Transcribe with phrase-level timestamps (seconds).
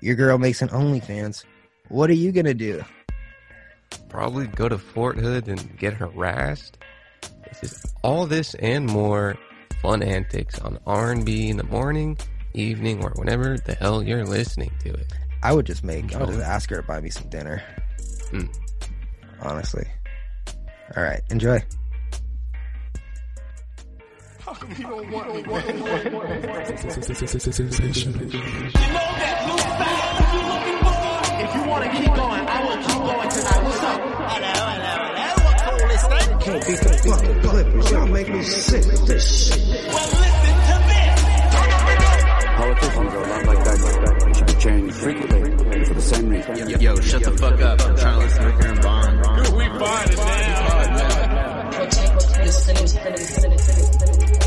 [0.00, 1.44] your girl makes an OnlyFans.
[1.88, 2.84] What are you gonna do?
[4.08, 6.78] Probably go to Fort Hood and get harassed.
[7.48, 9.36] This is all this and more
[9.82, 12.18] fun antics on R&B in the morning,
[12.54, 15.12] evening, or whenever the hell you're listening to it.
[15.42, 16.14] I would just make.
[16.14, 17.62] I would just ask her to buy me some dinner.
[18.32, 18.54] Mm.
[19.40, 19.86] Honestly.
[20.96, 21.62] All right, enjoy.
[24.70, 25.00] If you want
[31.84, 33.62] to keep going, I will keep going tonight.
[33.64, 33.98] What's up?
[36.42, 37.90] Can't beat the fucking Clippers.
[37.90, 39.58] Y'all make me sick with this shit.
[39.88, 41.16] Well, listen to this.
[42.58, 43.78] Politicians are a lot like that.
[44.20, 46.68] They should be changed frequently for the same reason.
[46.80, 47.80] Yo, shut the fuck up.
[47.80, 49.16] I'm trying to listen to Ricker and Bond.
[49.56, 50.58] We find it now.
[53.18, 54.37] Well,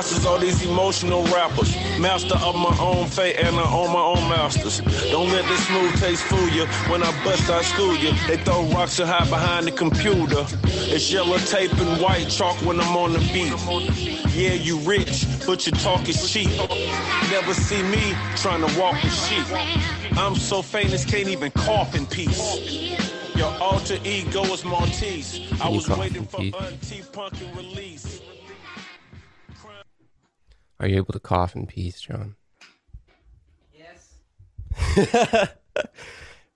[0.00, 1.76] Disasters, all these emotional rappers.
[1.98, 4.80] Master of my own fate and I own my own masters.
[5.10, 6.64] Don't let this smooth taste fool you.
[6.90, 8.12] When I bust, I school you.
[8.26, 10.46] They throw rocks and hide behind the computer.
[10.64, 13.52] It's yellow tape and white chalk when I'm on the beat.
[14.34, 16.48] Yeah, you rich, but your talk is cheap.
[17.30, 19.44] Never see me trying to walk with sheep.
[20.16, 22.40] I'm so famous, can't even cough in peace.
[23.36, 25.40] Your alter ego is Maltese.
[25.60, 26.40] I was waiting for?
[26.40, 28.09] Auntie Punkin release.
[30.80, 32.36] Are you able to cough in peace, John?
[33.70, 34.14] Yes.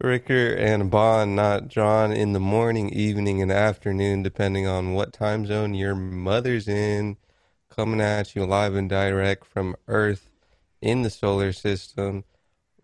[0.00, 5.44] Ricker and Bond, not John, in the morning, evening, and afternoon, depending on what time
[5.44, 7.18] zone your mother's in,
[7.68, 10.30] coming at you live and direct from Earth
[10.80, 12.24] in the solar system,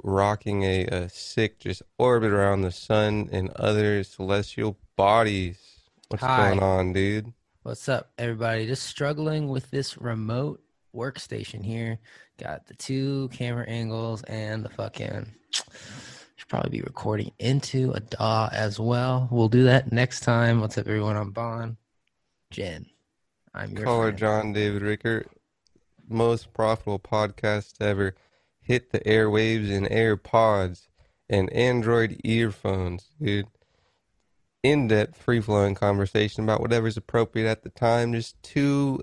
[0.05, 5.59] rocking a, a sick just orbit around the sun and other celestial bodies.
[6.09, 6.51] What's Hi.
[6.51, 7.33] going on, dude?
[7.63, 8.67] What's up, everybody?
[8.67, 10.63] Just struggling with this remote
[10.95, 11.99] workstation here.
[12.39, 15.27] Got the two camera angles and the fucking.
[16.37, 19.29] Should probably be recording into a DAW as well.
[19.31, 20.61] We'll do that next time.
[20.61, 21.17] What's up, everyone?
[21.17, 21.77] I'm Bond.
[22.51, 22.87] Jen.
[23.55, 24.19] I'm your Caller friend.
[24.19, 25.27] John David Ricker,
[26.09, 28.15] most profitable podcast ever.
[28.61, 30.89] Hit the airwaves in AirPods
[31.29, 33.47] and Android earphones, dude.
[34.63, 38.13] In depth, free flowing conversation about whatever's appropriate at the time.
[38.13, 39.01] Just two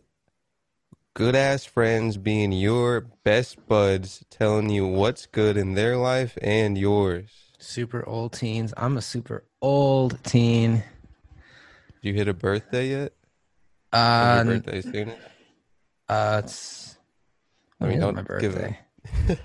[1.17, 6.77] good ass friends being your best buds, telling you what's good in their life and
[6.77, 7.31] yours.
[7.57, 8.71] Super old teens.
[8.77, 10.83] I'm a super old teen.
[12.03, 13.13] Did you hit a birthday yet?
[13.91, 15.13] Uh, your birthday soon?
[16.07, 16.97] uh, it's.
[17.81, 18.77] I mean, don't my give a-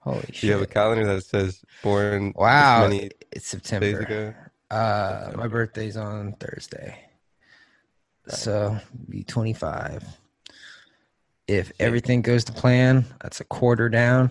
[0.00, 0.40] Holy shit!
[0.40, 2.88] Do you have a calendar that says born Wow,
[3.30, 4.34] it's September.
[4.68, 6.98] Uh, my birthday's on Thursday,
[8.26, 8.76] so
[9.08, 10.02] be 25.
[11.48, 14.30] If everything goes to plan, that's a quarter down.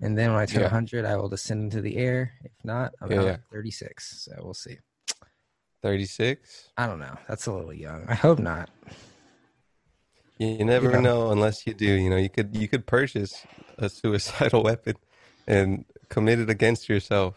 [0.00, 0.66] And then when I turn Yeah.
[0.68, 2.32] 100, I will descend into the air.
[2.42, 3.30] If not, I'm Yeah, yeah.
[3.32, 4.24] at 36.
[4.24, 4.78] So we'll see.
[5.82, 6.70] 36?
[6.76, 7.16] I don't know.
[7.28, 8.04] That's a little young.
[8.08, 8.70] I hope not.
[10.38, 11.00] You, you never know.
[11.00, 11.84] know unless you do.
[11.86, 13.44] You know, you could you could purchase
[13.78, 14.96] a suicidal weapon
[15.46, 17.36] and commit it against yourself.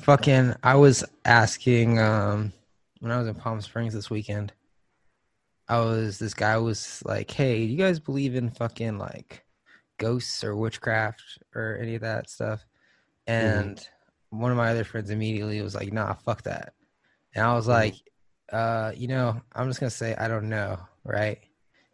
[0.00, 2.52] Fucking, I was asking um
[3.00, 4.52] when I was in Palm Springs this weekend.
[5.68, 9.44] I was this guy was like, "Hey, do you guys believe in fucking like
[9.98, 11.22] ghosts or witchcraft
[11.54, 12.64] or any of that stuff?"
[13.26, 13.84] And
[14.30, 16.74] one of my other friends immediately was like, "Nah, fuck that."
[17.34, 17.94] And I was like,
[18.52, 21.38] "Uh, you know, I'm just gonna say I don't know, right?"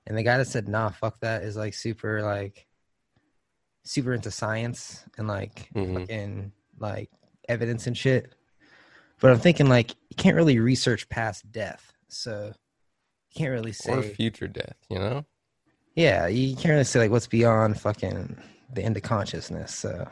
[0.06, 2.66] And the guy that said, "Nah, fuck that," is like super like
[3.84, 5.94] super into science and like Mhm.
[6.00, 7.10] fucking like
[7.48, 8.34] evidence and shit.
[9.20, 12.52] But I'm thinking like you can't really research past death, so
[13.34, 13.92] can't really say.
[13.92, 15.24] Or future death, you know?
[15.94, 18.36] yeah, you can't really say like what's beyond fucking
[18.72, 19.74] the end of consciousness.
[19.74, 20.08] So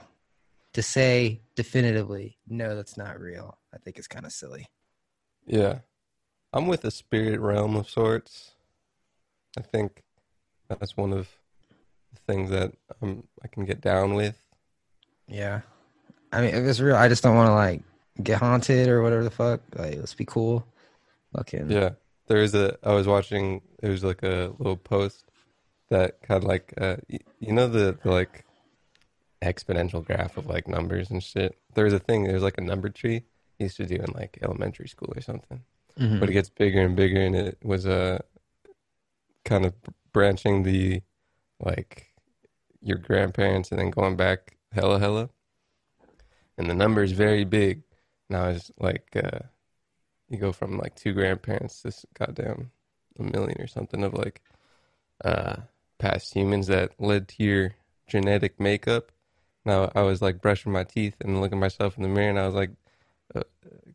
[0.75, 4.69] to say definitively no, that's not real, I think is kind of silly.
[5.47, 5.79] Yeah.
[6.53, 8.53] I'm with a spirit realm of sorts.
[9.57, 10.03] I think
[10.69, 11.29] that's one of
[12.13, 14.37] the things that um, I can get down with.
[15.29, 15.61] Yeah,
[16.33, 17.83] I mean if it's real, I just don't want to like
[18.23, 19.61] get haunted or whatever the fuck.
[19.77, 20.67] Like let's be cool.
[21.37, 21.91] Fucking Yeah.
[22.31, 22.79] There's a.
[22.85, 23.61] I was watching.
[23.83, 25.25] It was like a little post
[25.89, 26.99] that had like, uh,
[27.41, 28.45] you know, the, the like
[29.43, 31.59] exponential graph of like numbers and shit.
[31.75, 32.23] There was a thing.
[32.23, 33.25] There's like a number tree.
[33.59, 35.65] You used to do in like elementary school or something.
[35.99, 36.21] Mhm.
[36.21, 38.21] But it gets bigger and bigger, and it was uh,
[39.45, 39.75] kind of
[40.13, 41.03] branching the
[41.59, 42.15] like
[42.81, 45.31] your grandparents and then going back hella hella.
[46.57, 47.83] And the number is very big.
[48.29, 49.41] Now it's like uh,
[50.31, 52.71] you go from like two grandparents to goddamn
[53.19, 54.41] a million or something of like
[55.25, 55.57] uh,
[55.99, 57.75] past humans that led to your
[58.07, 59.13] genetic makeup.
[59.65, 62.47] Now I was like brushing my teeth and looking myself in the mirror, and I
[62.47, 62.71] was like,
[63.35, 63.43] uh,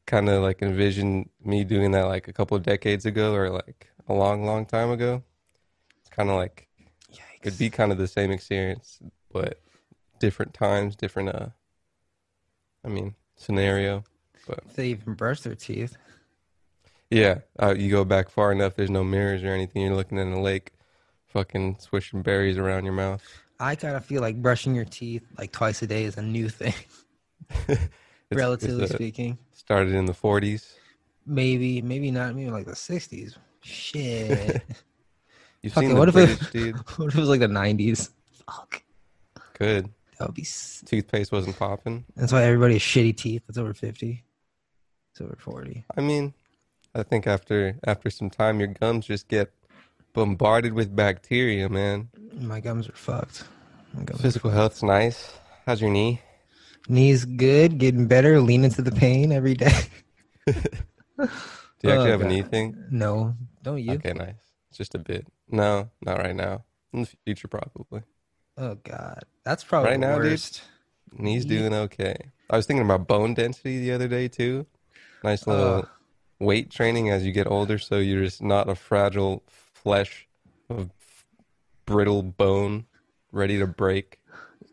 [0.06, 3.90] kind of like envision me doing that like a couple of decades ago or like
[4.08, 5.24] a long, long time ago.
[6.02, 6.68] It's kind of like
[7.34, 9.00] it could be kind of the same experience,
[9.32, 9.62] but
[10.20, 11.30] different times, different.
[11.30, 11.48] uh
[12.84, 14.04] I mean, scenario.
[14.48, 15.98] If they even brush their teeth.
[17.16, 18.76] Yeah, uh, you go back far enough.
[18.76, 19.82] There's no mirrors or anything.
[19.84, 20.74] You're looking in the lake,
[21.28, 23.24] fucking swishing berries around your mouth.
[23.60, 26.50] I kind of feel like brushing your teeth like twice a day is a new
[26.50, 26.74] thing,
[28.32, 29.38] relatively it's, uh, speaking.
[29.54, 30.74] Started in the 40s.
[31.26, 32.36] Maybe, maybe not.
[32.36, 33.36] Maybe like the '60s.
[33.62, 34.62] Shit.
[35.62, 36.76] You've Fuck seen it, what if it, dude.
[36.98, 38.10] what if it was like the '90s?
[38.46, 38.84] Fuck.
[39.58, 39.90] Good.
[40.20, 40.44] That would be.
[40.44, 42.06] s- Toothpaste wasn't popping.
[42.16, 43.44] That's why everybody has shitty teeth.
[43.48, 44.24] That's over 50.
[45.12, 45.86] It's over 40.
[45.98, 46.34] I mean,
[46.96, 49.52] I think after after some time, your gums just get
[50.14, 52.10] bombarded with bacteria, man.
[52.40, 53.44] My gums are fucked.
[53.94, 55.34] My gums are Physical health's nice.
[55.66, 56.22] How's your knee?
[56.88, 59.74] Knees good, getting better, leaning to the pain every day.
[60.48, 60.54] Do
[61.84, 62.30] you actually Oh, have a God.
[62.32, 62.76] knee thing?
[62.92, 63.94] No, don't you?
[63.94, 64.36] Okay, nice.
[64.74, 65.28] Just a bit.
[65.50, 66.64] No, not right now.
[66.94, 68.02] In the future, probably.
[68.58, 70.32] Oh God, that's probably Right the now, dude?
[70.32, 70.62] worst.
[71.12, 72.16] Knee's Ye- doing okay.
[72.50, 74.66] I was thinking about bone density the other day too.
[75.24, 75.90] Nice little Ugh.
[76.40, 79.44] Weight training as you get older, so you're just not a fragile
[79.74, 80.28] flesh
[80.70, 80.90] of
[81.86, 82.86] brittle bone
[83.32, 84.20] ready to break.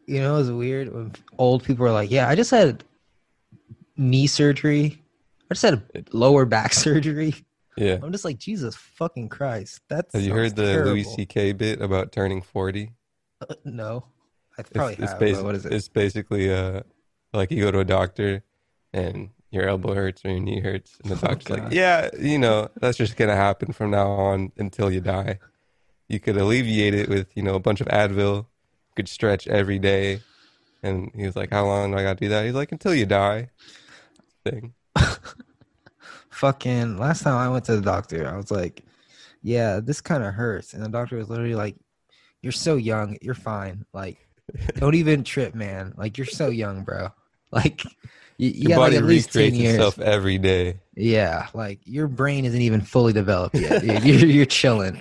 [0.06, 2.84] You know, it's weird when old people are like, "Yeah, I just had
[3.96, 5.00] knee surgery.
[5.50, 7.34] I just had a lower back surgery."
[7.76, 7.98] Yeah.
[8.02, 9.80] I'm just like, Jesus fucking Christ.
[9.88, 11.52] That's Have you heard the Louis C.K.
[11.52, 12.92] bit about turning 40?
[13.64, 14.04] No,
[14.58, 15.18] I It's, probably it's, have.
[15.20, 15.72] basi- what is it?
[15.72, 16.82] it's basically uh,
[17.32, 18.44] like you go to a doctor
[18.92, 21.72] and your elbow hurts or your knee hurts, and the oh, doctor's like, Oh, God.
[21.72, 25.38] "Yeah, you know, that's just gonna happen from now on until you die.
[26.08, 28.38] You could alleviate it with you know a bunch of Advil.
[28.38, 30.20] You could stretch every day."
[30.82, 32.94] And he was like, "How long do I got to do that?" He's like, "Until
[32.94, 33.50] you die."
[34.44, 34.74] Thing.
[36.30, 38.82] fucking last time I went to the doctor, I was like,
[39.42, 41.76] "Yeah, this kind of hurts," and the doctor was literally like,
[42.40, 43.84] "You're so young, you're fine.
[43.92, 44.26] Like,
[44.76, 45.94] don't even trip, man.
[45.96, 47.10] Like, you're so young, bro.
[47.54, 47.82] Like,
[48.42, 49.74] you, you Your got like at least ten recreates years.
[49.74, 50.80] itself every day.
[50.96, 53.82] Yeah, like your brain isn't even fully developed yet.
[54.04, 55.00] You're, you're chilling.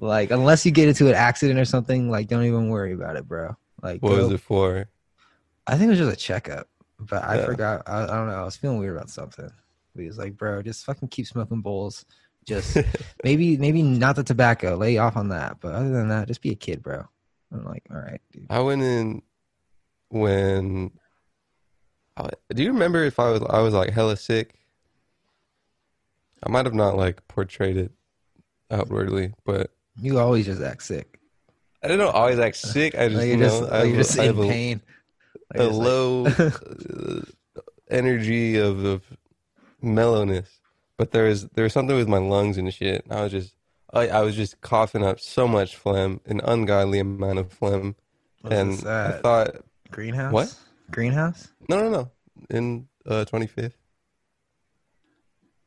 [0.00, 3.26] Like, unless you get into an accident or something, like, don't even worry about it,
[3.26, 3.56] bro.
[3.82, 4.88] Like, What go- was it for?
[5.66, 6.68] I think it was just a checkup,
[6.98, 7.46] but I Yeah.
[7.46, 7.82] forgot.
[7.86, 8.34] I, I don't know.
[8.34, 9.50] I was feeling weird about something.
[9.94, 12.04] But he was like, "Bro, just fucking keep smoking bowls.
[12.46, 12.76] Just
[13.24, 14.76] maybe, maybe not the tobacco.
[14.76, 15.58] Lay off on that.
[15.60, 17.04] But other than that, just be a kid, bro."
[17.52, 19.22] I'm like, "All right, dude." I went in
[20.10, 20.90] when.
[22.54, 24.54] Do you remember if I was I was like hella sick?
[26.42, 27.92] I might have not like portrayed it
[28.70, 29.70] outwardly, but
[30.00, 31.18] You always just act sick.
[31.82, 32.08] I don't know.
[32.10, 32.94] Always act sick.
[32.96, 34.80] I just you you're just, know I you're have, just I in have a, pain.
[35.54, 37.20] Like, a just like- low uh,
[37.90, 39.02] energy of, of
[39.82, 40.48] mellowness,
[40.96, 43.04] but there was there was something with my lungs and shit.
[43.10, 43.54] I was just
[43.92, 47.96] I, I was just coughing up so much phlegm, an ungodly amount of phlegm,
[48.42, 49.56] Was and I thought
[49.90, 50.32] greenhouse.
[50.32, 50.54] What?
[50.90, 51.48] Greenhouse?
[51.68, 52.10] no no no
[52.50, 53.72] in uh, 25th.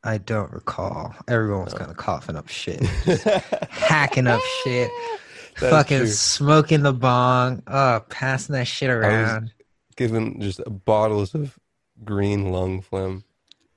[0.03, 1.13] I don't recall.
[1.27, 2.81] Everyone was kind of coughing up shit,
[3.69, 4.89] hacking up shit,
[5.59, 6.07] That's fucking true.
[6.07, 9.51] smoking the bong, uh, passing that shit around.
[9.97, 11.59] given just bottles of
[12.03, 13.23] green lung phlegm,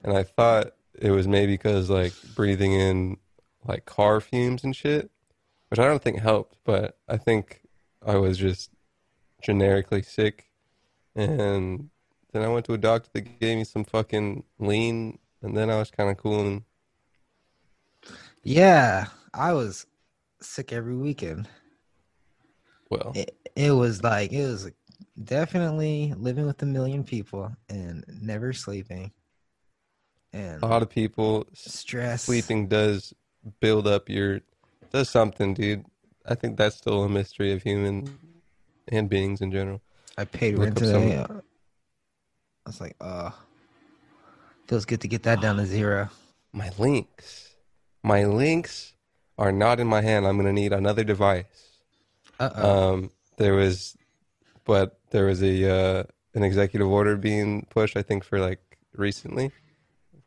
[0.03, 3.19] and I thought it was maybe because like breathing in
[3.67, 5.11] like car fumes and shit,
[5.69, 7.61] which I don't think helped, but I think
[8.05, 8.71] I was just
[9.43, 10.47] generically sick,
[11.15, 11.91] and
[12.33, 15.79] then I went to a doctor that gave me some fucking lean, and then I
[15.79, 16.65] was kind of cool and
[18.43, 19.87] Yeah, I was
[20.41, 21.49] sick every weekend.
[22.91, 24.71] well, It, it was like it was
[25.23, 29.13] definitely living with a million people and never sleeping
[30.33, 32.25] and a lot of people stress.
[32.25, 33.15] sleeping does
[33.61, 34.41] build up your
[34.93, 35.85] does something, dude.
[36.27, 38.19] I think that's still a mystery of human
[38.89, 39.83] and beings in general.
[40.17, 41.19] I paid Look rent today.
[41.19, 41.29] I
[42.67, 43.31] was like, uh,
[44.67, 46.09] feels good to get that down to zero.
[46.53, 47.55] My links.
[48.03, 48.95] My links
[49.39, 50.27] are not in my hand.
[50.27, 51.45] I'm gonna need another device.
[52.39, 52.93] Uh oh.
[52.93, 53.97] Um, there was,
[54.65, 56.03] but there was a uh,
[56.35, 57.97] an executive order being pushed.
[57.97, 59.51] I think for like recently,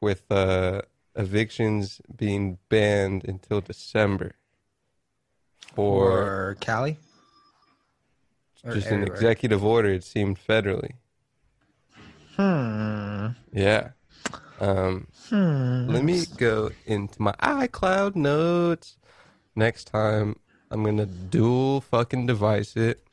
[0.01, 0.81] with uh,
[1.15, 4.33] evictions being banned until December.
[5.73, 6.97] For or Cali.
[8.67, 10.91] Or just an executive order, it seemed federally.
[12.35, 13.27] Hmm.
[13.53, 13.89] Yeah.
[14.59, 15.87] Um, Hmm.
[15.89, 18.97] let me go into my iCloud notes.
[19.55, 20.35] Next time,
[20.71, 23.03] I'm gonna dual fucking device it.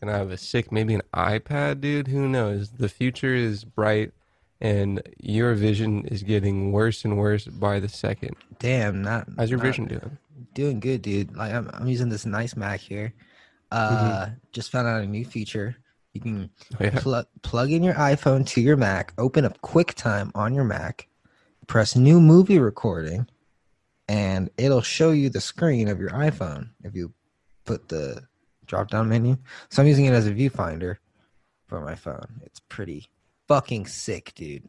[0.00, 2.08] Gonna have a sick, maybe an iPad, dude.
[2.08, 2.70] Who knows?
[2.70, 4.12] The future is bright,
[4.60, 8.36] and your vision is getting worse and worse by the second.
[8.58, 9.26] Damn, not.
[9.36, 10.18] How's your not vision doing?
[10.54, 11.36] Doing good, dude.
[11.36, 13.12] Like I'm, I'm using this nice Mac here.
[13.70, 14.34] Uh, Mm-hmm.
[14.52, 15.76] just found out a new feature.
[16.14, 16.98] You can Oh, yeah.
[16.98, 21.06] plug plug in your iPhone to your Mac, open up QuickTime on your Mac,
[21.66, 23.28] press new movie recording,
[24.08, 27.12] and it'll show you the screen of your iPhone if you
[27.66, 28.22] put the
[28.66, 29.36] drop down menu.
[29.70, 30.96] So I'm using it as a viewfinder
[31.66, 32.40] for my phone.
[32.42, 33.06] It's pretty
[33.46, 34.66] fucking sick, dude.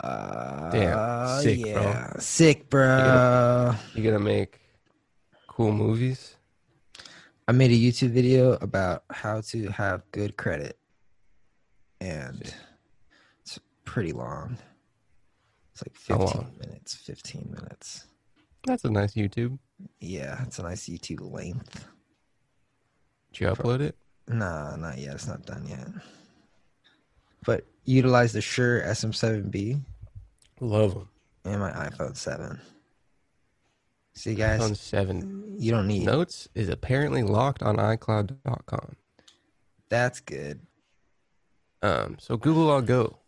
[0.00, 1.82] Uh, Damn, sick, bro.
[1.82, 3.74] yeah, sick, bro.
[3.94, 4.60] You gonna make
[5.48, 6.33] cool movies?
[7.46, 10.78] I made a YouTube video about how to have good credit,
[12.00, 12.54] and
[13.42, 14.56] it's pretty long.
[15.72, 16.94] It's like 15 minutes.
[16.94, 18.06] 15 minutes.
[18.66, 19.58] That's a nice YouTube.
[20.00, 21.84] Yeah, it's a nice YouTube length.
[23.32, 23.96] Did you upload it?
[24.28, 25.14] Nah, not yet.
[25.14, 25.88] It's not done yet.
[27.44, 29.82] But utilize the Shure SM7B
[30.60, 31.08] Love them.
[31.44, 32.58] and my iPhone 7.
[34.14, 35.56] See, guys, On seven.
[35.58, 38.96] you don't need Notes is apparently locked on iCloud.com.
[39.88, 40.60] That's good.
[41.82, 43.18] Um, so Google I'll Go,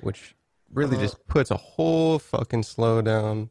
[0.00, 0.34] which
[0.72, 1.04] really Uh-huh.
[1.04, 3.48] just puts a whole fucking slowdown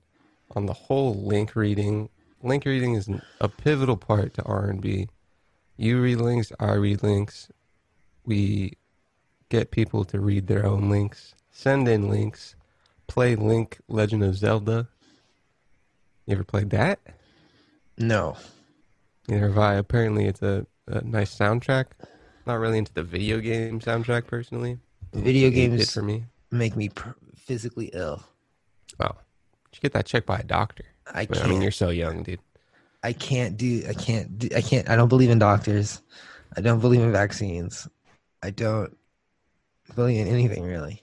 [0.55, 2.09] on the whole link reading.
[2.43, 3.09] Link reading is
[3.39, 5.07] a pivotal part to R and B.
[5.77, 7.49] You read links, I read links.
[8.25, 8.77] We
[9.49, 12.55] get people to read their own links, send in links,
[13.07, 14.89] play Link Legend of Zelda.
[16.25, 16.99] You ever played that?
[17.97, 18.37] No.
[19.27, 19.75] Neither have I.
[19.75, 21.85] Apparently, it's a, a nice soundtrack.
[22.45, 24.77] Not really into the video game soundtrack personally.
[25.13, 26.25] Video games for me.
[26.51, 28.23] make me pr- physically ill.
[28.23, 28.25] Oh.
[28.99, 30.85] Wow, you should get that checked by a doctor.
[31.13, 31.47] I But, can't.
[31.47, 32.39] I mean, you're so young, dude.
[33.03, 36.01] I can't do I can't do I can't I don't believe in doctors.
[36.55, 37.87] I don't believe in vaccines.
[38.43, 38.95] I don't
[39.95, 41.01] believe in anything really.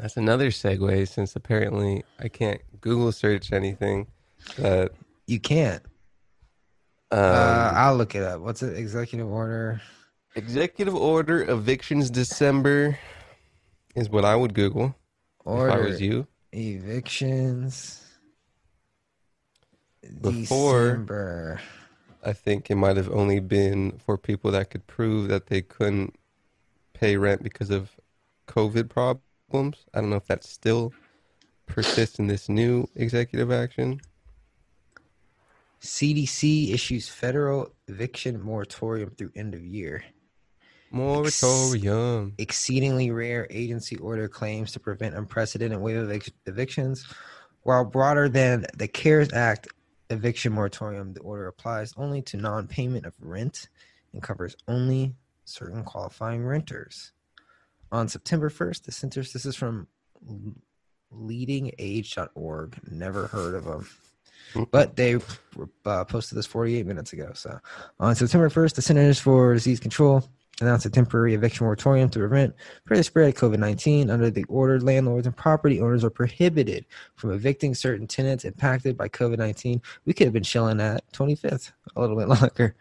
[0.00, 4.06] That's another segue, since apparently I can't Google search anything.
[4.56, 4.92] That
[5.26, 5.82] You can't.
[7.10, 8.40] um, uh I'll look it up.
[8.40, 8.76] What's it?
[8.78, 9.80] Executive order.
[10.36, 12.98] executive order evictions December
[13.96, 14.94] is what I would Google
[15.44, 16.26] Order if I was you.
[16.52, 18.04] evictions.
[20.20, 21.60] Before- December.
[22.24, 26.16] I think it might have only been for people that could prove that they couldn't
[26.92, 27.90] pay rent because of
[28.48, 29.22] COVID problems.
[29.52, 30.92] I don't know if that still
[31.66, 34.00] persists in this new executive action.
[35.80, 40.04] CDC issues federal eviction moratorium through end of year.
[40.90, 42.34] Moratorium.
[42.38, 47.06] exceedingly rare agency order claims to prevent unprecedented wave of evic- evictions.
[47.62, 49.68] While broader than the CARES Act
[50.10, 53.68] eviction moratorium, the order applies only to non payment of rent
[54.12, 55.14] and covers only
[55.44, 57.12] certain qualifying renters.
[57.90, 59.86] On September 1st, the centers, this is from
[61.14, 63.88] leadingage.org, never heard of them.
[64.70, 65.16] But they
[65.84, 67.30] uh, posted this 48 minutes ago.
[67.34, 67.58] So
[68.00, 70.24] on September 1st, the Centers for Disease Control
[70.60, 72.54] announced a temporary eviction moratorium to prevent
[72.86, 74.10] further spread of COVID 19.
[74.10, 79.08] Under the order, landlords and property owners are prohibited from evicting certain tenants impacted by
[79.08, 79.82] COVID 19.
[80.06, 82.74] We could have been chilling at 25th a little bit longer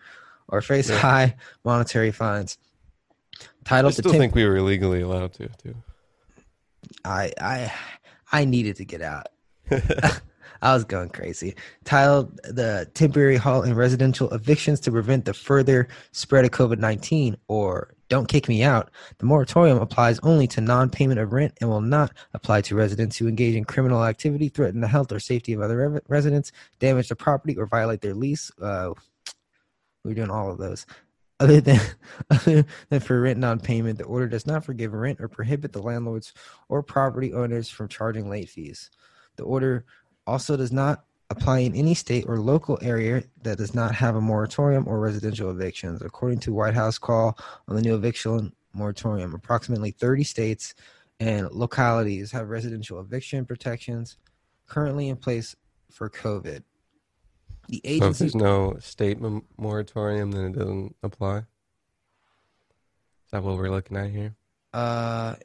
[0.47, 0.99] or face Yeah.
[0.99, 1.35] high
[1.65, 2.57] monetary fines.
[3.41, 5.75] I Titled the still think we were legally allowed to, too.
[7.03, 7.73] I I
[8.31, 9.27] I needed to get out.
[10.61, 11.55] I was going crazy.
[11.83, 17.37] Titled the temporary halt in residential evictions to prevent the further spread of COVID nineteen,
[17.47, 18.89] or "Don't Kick Me Out."
[19.19, 23.27] The moratorium applies only to non-payment of rent and will not apply to residents who
[23.27, 27.15] engage in criminal activity, threaten the health or safety of other re- residents, damage the
[27.15, 28.51] property, or violate their lease.
[28.61, 28.93] Uh,
[30.03, 30.85] we're doing all of those.
[31.39, 31.79] Other than
[32.29, 36.33] other than for rent non-payment, the order does not forgive rent or prohibit the landlords
[36.69, 38.89] or property owners from charging late fees.
[39.35, 39.85] The order
[40.25, 44.21] also does not apply in any state or local area that does not have a
[44.21, 46.01] moratorium or residential evictions.
[46.01, 50.73] According to White House call on the new eviction moratorium, approximately 30 states
[51.19, 54.17] and localities have residential eviction protections
[54.67, 55.55] currently in place
[55.91, 56.63] for COVID.
[57.69, 59.19] The So if there's no state
[59.57, 61.39] moratorium, then it doesn't apply.
[61.39, 61.43] Is
[63.31, 64.35] that what we're looking at here?
[64.73, 65.35] uh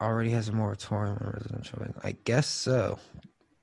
[0.00, 1.86] already has a moratorium on residential.
[2.02, 2.98] I guess so.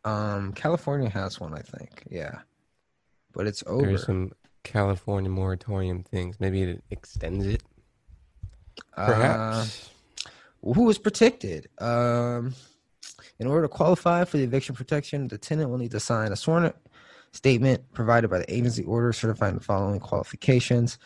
[0.05, 2.03] Um, California has one, I think.
[2.09, 2.39] Yeah,
[3.33, 3.85] but it's over.
[3.85, 4.31] There's some
[4.63, 6.39] California moratorium things.
[6.39, 7.63] Maybe it extends it.
[8.95, 9.89] Perhaps.
[10.65, 11.69] Uh, who is protected?
[11.79, 12.53] Um,
[13.39, 16.35] in order to qualify for the eviction protection, the tenant will need to sign a
[16.35, 16.71] sworn
[17.31, 20.97] statement provided by the agency order certifying the following qualifications.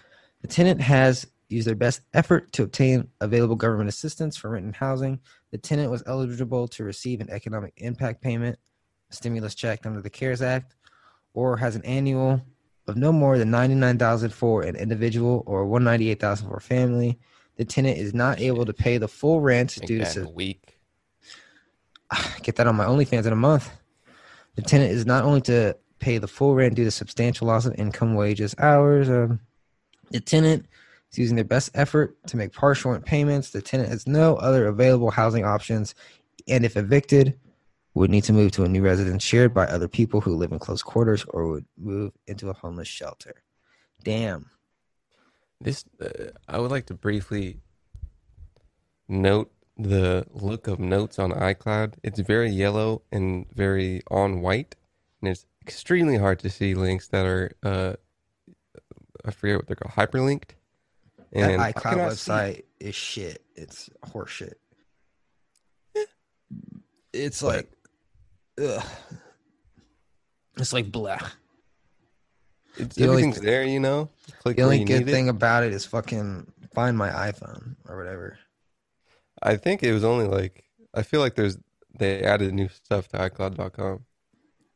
[0.42, 4.76] The tenant has used their best effort to obtain available government assistance for rent and
[4.76, 5.20] housing.
[5.52, 8.58] The tenant was eligible to receive an economic impact payment,
[9.10, 10.76] a stimulus check under the CARES Act,
[11.34, 12.42] or has an annual
[12.88, 17.20] of no more than 99000 for an individual or 198000 for a family.
[17.58, 20.80] The tenant is not able to pay the full rent Make due to a week.
[22.42, 23.70] get that on my OnlyFans in a month.
[24.56, 27.76] The tenant is not only to pay the full rent due to substantial loss of
[27.76, 29.10] income, wages, hours.
[29.10, 29.40] Um,
[30.10, 30.66] the tenant
[31.12, 33.52] is using their best effort to make partial rent payments.
[33.52, 35.96] The tenant has no other available housing options,
[36.48, 37.40] and if evicted,
[37.94, 40.60] would need to move to a new residence shared by other people who live in
[40.60, 43.44] close quarters, or would move into a homeless shelter.
[44.04, 44.50] Damn.
[45.60, 47.60] This, uh, I would like to briefly
[49.08, 51.96] note the look of notes on iCloud.
[52.02, 54.76] It's very yellow and very on white,
[55.22, 57.94] and it's extremely hard to see links that are, uh,
[59.26, 60.52] I forget what they're called, hyperlinked.
[61.34, 63.44] That And I iCloud cannot see- website is shit.
[63.56, 64.54] It's horseshit.
[67.14, 67.68] It's But-
[68.58, 68.86] like, ugh.
[70.58, 71.18] It's like blah.
[72.78, 74.10] It's, the only everything's th- there, you know.
[74.40, 75.32] Click The only good thing It.
[75.32, 78.38] about it is fucking find my iPhone or whatever.
[79.42, 80.64] I think it was only like
[80.94, 81.58] I feel like there's
[81.98, 84.06] they added new stuff to iCloud.com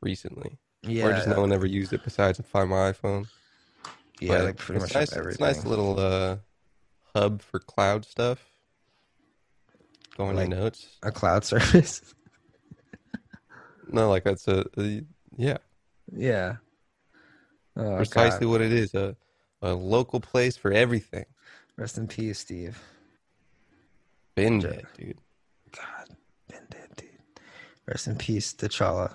[0.01, 0.57] recently,
[0.87, 3.27] Yeah, or just no one ever used it besides Find My iPhone.
[4.19, 5.45] yeah, like pretty it's much nice, everything.
[5.47, 6.37] It's a nice little uh,
[7.15, 8.43] hub for cloud stuff.
[10.17, 10.87] Going Like- your notes.
[11.03, 12.13] a cloud service.
[13.87, 15.01] No, like that's a, a
[15.37, 15.57] yeah,
[16.15, 16.55] yeah.
[17.77, 18.51] Oh, precisely God.
[18.51, 19.15] what it is a
[19.61, 21.25] a local place for everything.
[21.77, 22.81] Rest in peace, Steve.
[24.35, 25.17] Been dead, dude.
[25.71, 26.15] God,
[26.47, 27.09] been dead, dude.
[27.85, 29.13] Rest in peace, T'Challa.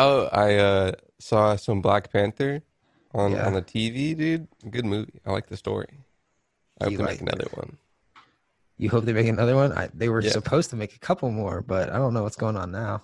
[0.00, 2.62] Oh, I uh, saw some Black Panther
[3.12, 3.46] on Yeah.
[3.46, 4.48] on the TV, dude.
[4.70, 5.20] Good movie.
[5.26, 5.88] I like the story.
[6.80, 7.56] I hope You they like make another it.
[7.56, 7.76] one.
[8.78, 9.72] You hope they make another one?
[9.72, 10.30] I, they were Yeah.
[10.30, 13.02] supposed to make a couple more, but I don't know what's going on now.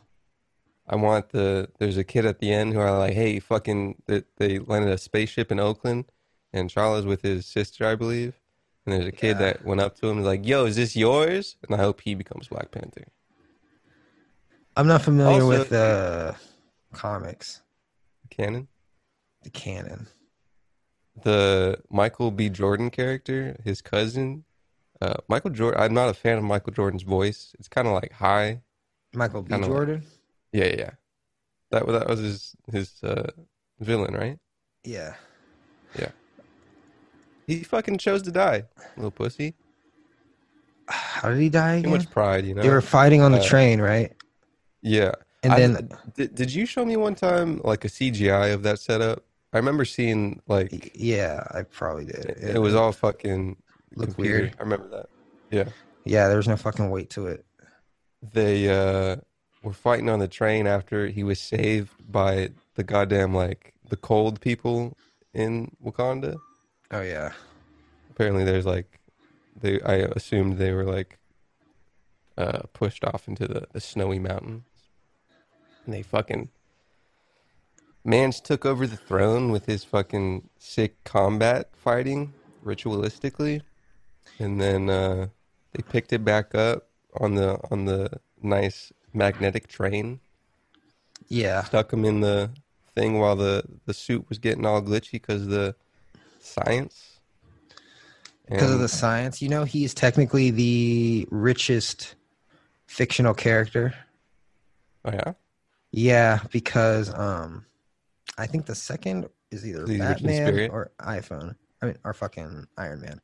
[0.88, 1.68] I want the.
[1.78, 4.98] There's a kid at the end who are like, "Hey, fucking!" They, they landed a
[4.98, 6.04] spaceship in Oakland,
[6.52, 8.40] and T'Challa with his sister, I believe.
[8.86, 9.46] And there's a kid Yeah.
[9.46, 12.00] that went up to him and was like, "Yo, is this yours?" And I hope
[12.02, 13.04] he becomes Black Panther.
[14.76, 16.36] I'm not familiar Also- with the
[16.96, 17.62] comics,
[18.22, 18.68] The Canon.
[19.42, 20.08] the canon.
[21.22, 22.48] The Michael B.
[22.48, 24.44] Jordan character, his cousin.
[25.00, 25.80] Uh, Michael Jordan.
[25.80, 27.54] I'm not a fan of Michael Jordan's voice.
[27.58, 28.60] It's kind of like high.
[29.14, 29.50] Michael B.
[29.52, 30.02] Kinda Jordan?
[30.52, 30.90] Yeah, yeah, yeah.
[31.70, 33.30] That was that was his his uh,
[33.80, 34.38] villain, right?
[34.84, 35.14] Yeah.
[35.98, 36.10] Yeah.
[37.46, 38.64] He fucking chose to die,
[38.96, 39.54] little pussy.
[40.88, 42.62] How did he die Too much pride, you know.
[42.62, 44.12] They were fighting on the Uh, train, right?
[44.82, 45.12] Yeah.
[45.46, 48.78] And I- then did, did you show me one time like a CGI of that
[48.78, 49.24] setup?
[49.52, 52.24] I remember seeing like yeah, I probably did.
[52.26, 53.56] it, it was all fucking
[53.94, 54.54] Looked weird.
[54.58, 55.06] I remember that.
[55.50, 55.68] Yeah.
[56.04, 57.44] Yeah, there was no fucking weight to it.
[58.32, 59.16] They uh
[59.62, 64.40] were fighting on the train after he was saved by the goddamn like the cold
[64.40, 64.96] people
[65.32, 66.36] in Wakanda.
[66.90, 67.32] Oh yeah.
[68.10, 69.00] Apparently there's like
[69.60, 71.18] they I assumed they were like
[72.36, 74.64] uh pushed off into the, the snowy mountains.
[75.86, 76.50] And they fucking
[78.04, 83.62] Mans took over the throne with his fucking sick combat fighting ritualistically.
[84.38, 85.28] And then uh
[85.72, 86.88] they picked it back up
[87.20, 90.20] on the on the nice magnetic train.
[91.28, 91.64] Yeah.
[91.64, 92.50] Stuck him in the
[92.94, 95.74] thing while the the suit was getting all glitchy because the
[96.40, 97.20] science.
[98.48, 99.42] Because of the science.
[99.42, 102.14] You know, he's technically the richest
[102.86, 103.94] fictional character.
[105.04, 105.32] Oh yeah.
[105.92, 107.64] Yeah, because um
[108.38, 111.56] I think the second is either in Batman or iPhone.
[111.82, 113.20] I mean or fucking Iron Man.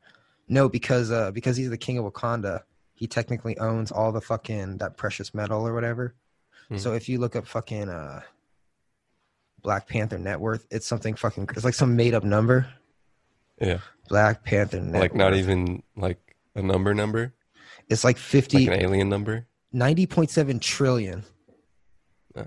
[0.49, 2.63] No, because uh because he's the king of Wakanda,
[2.95, 6.15] he technically owns all the fucking that precious metal or whatever.
[6.69, 6.79] Hmm.
[6.79, 8.23] So if you look up fucking uh
[9.63, 12.67] Black Panther net worth, it's something fucking it's like some made up number.
[13.61, 13.79] Yeah.
[14.09, 17.33] Black Panther net like not even like a number number.
[17.89, 19.47] It's like 50 Like an alien number.
[19.75, 21.25] 90.7 trillion.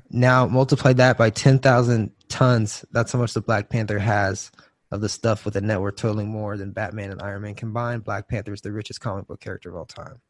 [0.10, 2.86] Now multiply that by 10,000 tons.
[2.91, 4.52] That's how much the Black Panther has
[4.91, 8.04] of the stuff with a net worth totaling more than Batman and Iron Man combined.
[8.04, 10.21] Black Panther is the richest comic book character of all time.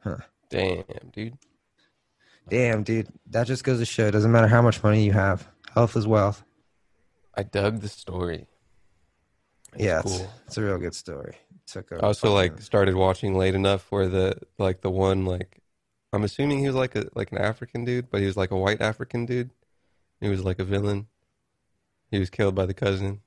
[0.00, 0.16] Huh.
[0.50, 1.38] Damn, dude.
[2.48, 3.08] Damn, dude.
[3.30, 5.48] That just goes to show it doesn't matter how much money you have.
[5.72, 6.44] Health is wealth.
[7.34, 8.46] I dug the story.
[9.72, 10.12] It's yeah, cool.
[10.12, 11.36] it's, it's a real good story.
[11.66, 15.62] Took a I also like started watching late enough where the like the one like
[16.14, 18.56] I'm assuming he was like a like an African dude, but he was like a
[18.56, 19.50] white African dude.
[20.20, 21.08] He was like a villain.
[22.10, 23.20] He was killed by the cousin.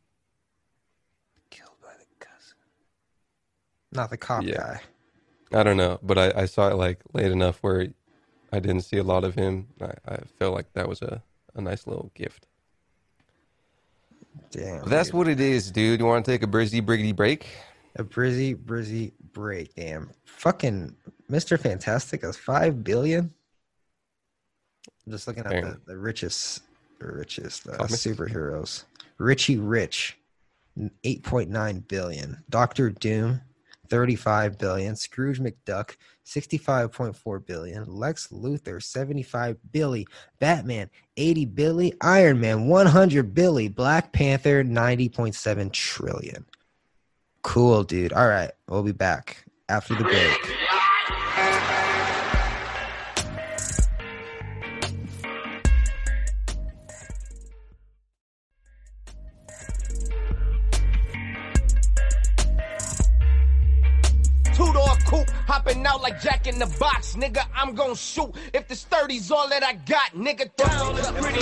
[1.49, 2.55] killed by the cousin.
[3.91, 4.57] Not the cop Yeah.
[4.57, 4.81] guy.
[5.59, 7.87] I don't know, but I, I saw it like late enough where
[8.53, 9.67] I didn't see a lot of him.
[9.81, 11.21] I, I felt like that was a,
[11.55, 12.47] a nice little gift.
[14.51, 14.85] Damn.
[14.85, 15.17] That's dude.
[15.17, 15.99] what it is, dude.
[15.99, 17.47] You want to take a brizzy briggity break?
[17.97, 19.75] A brizzy brizzy break.
[19.75, 20.11] Damn.
[20.25, 20.95] Fucking
[21.31, 21.59] Mr.
[21.59, 23.33] Fantastic has five billion.
[25.05, 26.61] I'm just looking at the, the richest
[26.99, 28.83] richest uh, superheroes.
[29.17, 30.17] Richie Rich,
[31.03, 32.43] eight point nine billion.
[32.49, 33.41] Doctor Doom,
[33.89, 34.95] thirty-five billion.
[34.95, 37.85] Scrooge McDuck, sixty-five point four billion.
[37.85, 40.07] Lex Luthor, seventy-five billy.
[40.39, 41.93] Batman, eighty billy.
[42.01, 43.67] Iron Man, one hundred billy.
[43.67, 46.45] Black Panther, ninety point seven trillion.
[47.43, 48.13] Cool, dude.
[48.13, 50.66] All right, we'll be back after the break.
[65.67, 67.43] Coupe, hopping out like Jack in the Box, nigga.
[67.55, 70.53] I'm gon' shoot if this 30's all that I got, nigga.
[70.55, 71.39] Down up, pretty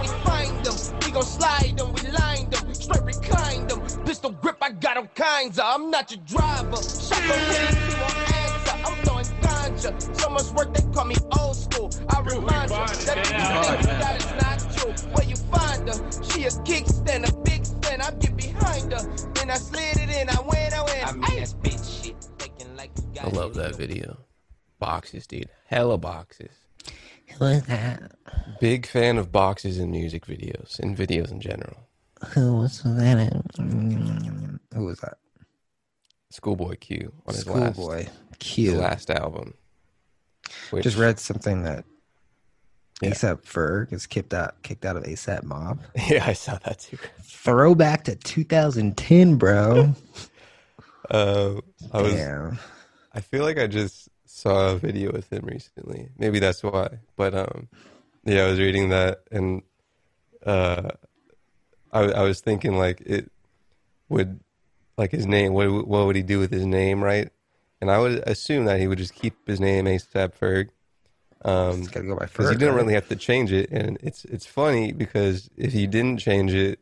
[0.00, 3.80] We find them, we gon' slide them, we line them, straight recline them.
[4.04, 5.64] Pistol grip, I got all kinds of.
[5.66, 6.76] I'm not your driver.
[6.76, 8.76] Shot the police, he won't answer.
[8.84, 10.20] I'm throwing ganja.
[10.20, 11.90] So much work, they call me old school.
[12.08, 14.92] I remind you that if you think you got it's not true.
[15.12, 15.98] Where you find her?
[16.22, 18.02] She a kickstand, a big stand.
[18.02, 19.02] I get behind her.
[19.34, 21.08] Then I slid it in, I went, I went.
[21.08, 21.91] I mean, that's bitch
[23.20, 24.18] I love that video.
[24.78, 25.48] Boxes, dude.
[25.66, 26.50] Hella boxes.
[27.38, 28.12] Who is that?
[28.60, 31.88] Big fan of boxes in music videos and videos in general.
[32.34, 33.42] Who was that?
[34.74, 35.18] Who was that?
[36.30, 38.06] Schoolboy Q on his last, Schoolboy.
[38.38, 38.76] Q.
[38.76, 39.54] last album.
[40.70, 41.84] Which, Just read something that
[43.02, 43.10] Yeah.
[43.10, 45.80] ASAP Ferg is kicked out kicked out of ASAP Mob.
[46.08, 46.98] Yeah, I saw that too.
[47.22, 49.94] Throwback to 2010, bro.
[51.10, 51.60] Uh,
[51.92, 52.14] I was.
[52.14, 52.58] Damn.
[53.14, 56.08] I feel like I just saw a video with him recently.
[56.18, 56.98] Maybe that's why.
[57.16, 57.68] But um,
[58.24, 59.62] yeah, I was reading that, and
[60.44, 60.90] uh,
[61.92, 63.30] I I was thinking like it
[64.08, 64.40] would
[64.96, 65.52] like his name.
[65.52, 67.30] What what would he do with his name, right?
[67.80, 70.68] And I would assume that he would just keep his name ASAP Ferg.
[71.44, 72.52] Um, gotta go by because Ferg.
[72.52, 72.82] he didn't right?
[72.82, 76.78] really have to change it, and it's it's funny because if he didn't change it,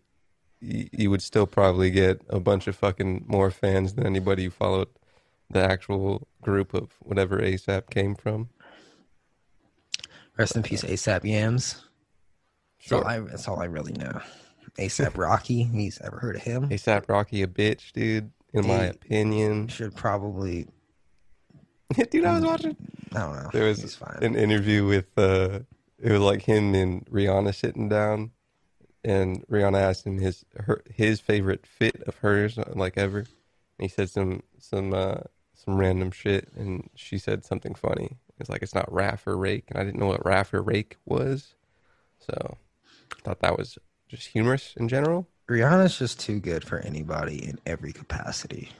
[0.61, 4.51] you, you would still probably get a bunch of fucking more fans than anybody who
[4.51, 4.89] followed
[5.51, 8.49] the actual group of whatever ASAP came from.
[10.37, 11.85] Rest in peace, ASAP Yams.
[12.81, 14.21] That's, all Sure, I, that's all I really know.
[14.79, 15.65] ASAP Rocky.
[15.65, 16.69] He's ever heard of him?
[16.69, 18.31] ASAP Rocky a bitch, dude.
[18.53, 20.67] In my opinion, Should probably.
[22.11, 22.77] dude, I was watching.
[23.15, 23.51] I don't know.
[23.53, 24.19] There was fine.
[24.23, 25.61] an interview with uh,
[26.01, 28.33] it was like him and Rihanna sitting down,
[29.05, 33.27] and Rihanna asked him his her his favorite fit of hers like ever, and
[33.79, 35.21] he said some some uh,
[35.71, 38.17] some random shit, and she said something funny.
[38.39, 40.97] It's like it's not Raf or Rake, and I didn't know what Raf or Rake
[41.05, 41.55] was,
[42.19, 42.57] so
[43.13, 43.79] I thought that was
[44.09, 45.29] just humorous in general.
[45.49, 48.71] Rihanna's just too good for anybody in every capacity.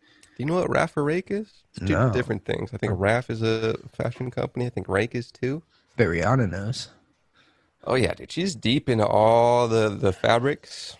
[0.00, 1.48] Do you know what Raf or Rake is?
[1.70, 2.10] It's two No.
[2.12, 2.70] different things.
[2.74, 4.66] I think Raf is a fashion company.
[4.66, 5.62] I think Rake is too.
[5.96, 6.88] But Rihanna knows.
[7.84, 10.96] Oh yeah, dude, she's deep into all the the fabrics,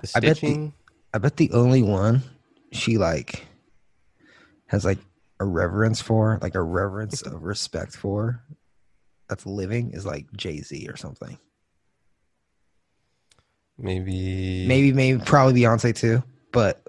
[0.00, 0.70] the I bet the-
[1.12, 2.22] I bet the only one
[2.72, 3.46] she like
[4.66, 4.98] has like
[5.40, 8.42] a reverence for, like a reverence of respect for,
[9.28, 11.38] that's living is like Jay Z or something.
[13.78, 16.22] Maybe Maybe, maybe, probably Beyonce too.
[16.52, 16.82] But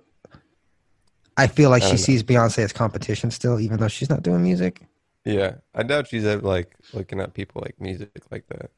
[1.35, 1.97] I feel like I she know.
[1.97, 4.81] sees Beyonce as competition still, even though she's not doing music.
[5.25, 8.71] Yeah, I doubt she's ever like looking at people like music like that.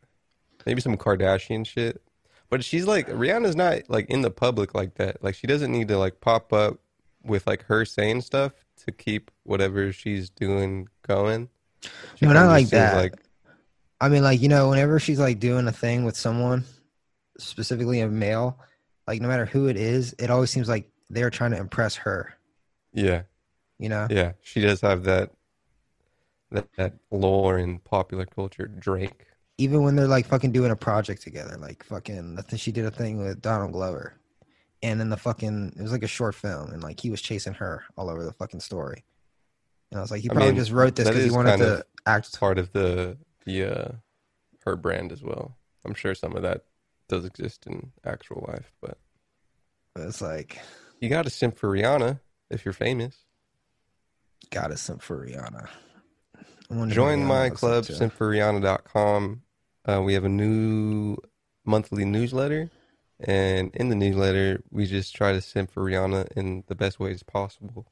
[0.65, 2.01] Maybe some Kardashian shit.
[2.49, 5.23] But she's like Rihanna's not like in the public like that.
[5.23, 6.79] Like she doesn't need to like pop up
[7.23, 8.53] with like her saying stuff
[8.86, 11.50] to keep whatever she's doing going.
[12.15, 12.96] She No, not like that.
[12.96, 13.13] Like
[14.02, 16.63] I mean, like you know, whenever she's like doing a thing with someone,
[17.38, 18.58] specifically a male,
[19.08, 22.36] like no matter who it is, it always seems like they're trying to impress her.
[22.94, 23.24] yeah,
[23.80, 25.32] You know, Yeah, she does have that
[26.52, 28.68] that that lore in popular culture.
[28.68, 29.26] Drake.
[29.58, 32.86] even when they're like fucking doing a project together, like fucking, I think she did
[32.86, 34.15] a thing with Donald Glover,
[34.82, 37.54] and then the fucking it was like a short film, and like he was chasing
[37.56, 39.04] her all over the fucking story.
[39.92, 41.86] And I was like, he I probably mean, just wrote this because he wanted to
[42.06, 42.39] act.
[42.39, 43.92] Part of the the uh,
[44.65, 45.58] her brand as well.
[45.86, 46.65] I'm sure some of that
[47.08, 48.98] does exist in actual life, but
[49.96, 50.60] It's like,
[51.00, 53.18] you got to simp for Rihanna if you're famous.
[54.52, 55.68] gotta some for Rihanna.
[56.72, 59.42] I Join Rihanna my club, simpforrihanna.com.
[59.86, 61.18] Uh, we have a new
[61.65, 62.70] monthly newsletter,
[63.21, 67.23] and in the newsletter, we just try to simp for Rihanna in the best ways
[67.23, 67.86] possible.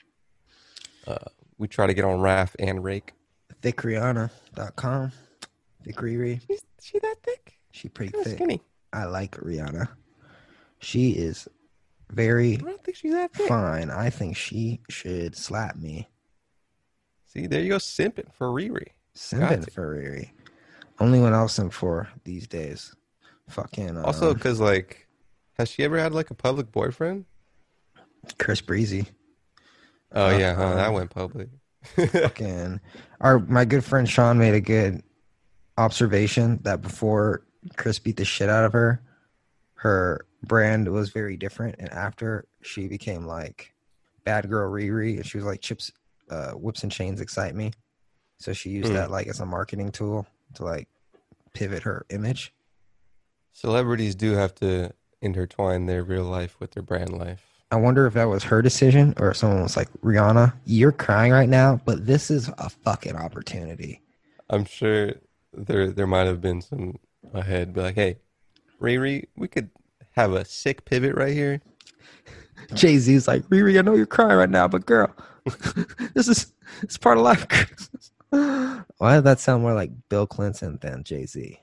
[1.05, 1.17] Uh,
[1.57, 3.13] we try to get on Raf and Rake.
[3.61, 5.11] ThickRihanna.com.
[5.83, 6.41] Thick Riri.
[6.47, 7.57] She's she that thick?
[7.71, 8.37] She pretty Kinda thick.
[8.37, 8.61] skinny.
[8.93, 9.89] I like Rihanna.
[10.79, 11.47] She is
[12.11, 13.47] very I don't think she's that thick.
[13.47, 13.89] fine.
[13.89, 16.07] I think she should slap me.
[17.25, 18.87] See, there you go, simping for Riri.
[19.15, 20.29] Simping for Riri.
[20.99, 22.95] Only one I'll simp for these days.
[23.49, 25.06] Fucking uh, Also, because like,
[25.57, 27.25] has she ever had like a public boyfriend?
[28.37, 29.07] Chris Breezy.
[30.11, 31.49] Oh yeah, huh, that went public.
[31.95, 32.79] Fucking
[33.21, 35.03] our my good friend Sean made a good
[35.77, 37.43] observation that before
[37.77, 39.01] Chris beat the shit out of her,
[39.75, 43.73] her brand was very different, and after she became like
[44.25, 45.91] bad girl Riri, and she was like chips,
[46.29, 47.71] uh, whips and chains excite me,
[48.39, 48.95] so she used Hmm.
[48.95, 50.87] that like as a marketing tool to like
[51.53, 52.53] pivot her image.
[53.53, 54.91] Celebrities do have to
[55.21, 57.43] intertwine their real life with their brand life.
[57.71, 61.33] I wonder if that was her decision or if someone was like, Rihanna, you're crying
[61.33, 64.01] right now, but this is a fucking opportunity.
[64.49, 65.13] I'm sure
[65.53, 66.99] there there might have been some
[67.33, 68.17] ahead, be like, hey,
[68.81, 69.69] Riri, we could
[70.11, 71.61] have a sick pivot right here.
[72.73, 75.13] Jay Z's like, Riri, I know you're crying right now, but girl,
[76.13, 77.45] this is it's part of life.
[78.29, 81.59] Why did that sound more like Bill Clinton than Jay Z?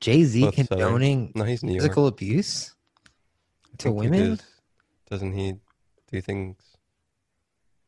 [0.00, 1.82] Jay Z condoning No, he's New York.
[1.82, 2.74] physical abuse
[3.78, 4.30] to he women?
[4.30, 4.42] does-
[5.10, 5.54] Doesn't he
[6.10, 6.56] do things?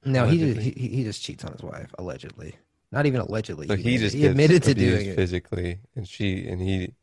[0.04, 2.54] No, he, just, he he just cheats on his wife allegedly.
[2.92, 3.66] Not even allegedly.
[3.66, 5.16] So he admitted- just he admitted to doing it.
[5.16, 6.94] physically, and she and he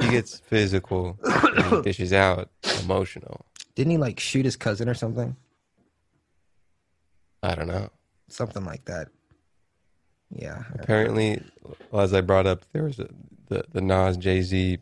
[0.00, 1.18] he gets physical.
[1.24, 2.50] and he dishes out
[2.82, 3.46] emotional.
[3.74, 5.34] Didn't he like shoot his cousin or something?
[7.42, 7.90] I don't know.
[8.28, 9.08] Something like that.
[10.30, 10.62] Yeah.
[10.78, 11.42] Apparently,
[11.92, 13.08] as I brought up, there was a,
[13.52, 14.78] the the Nas Jay Z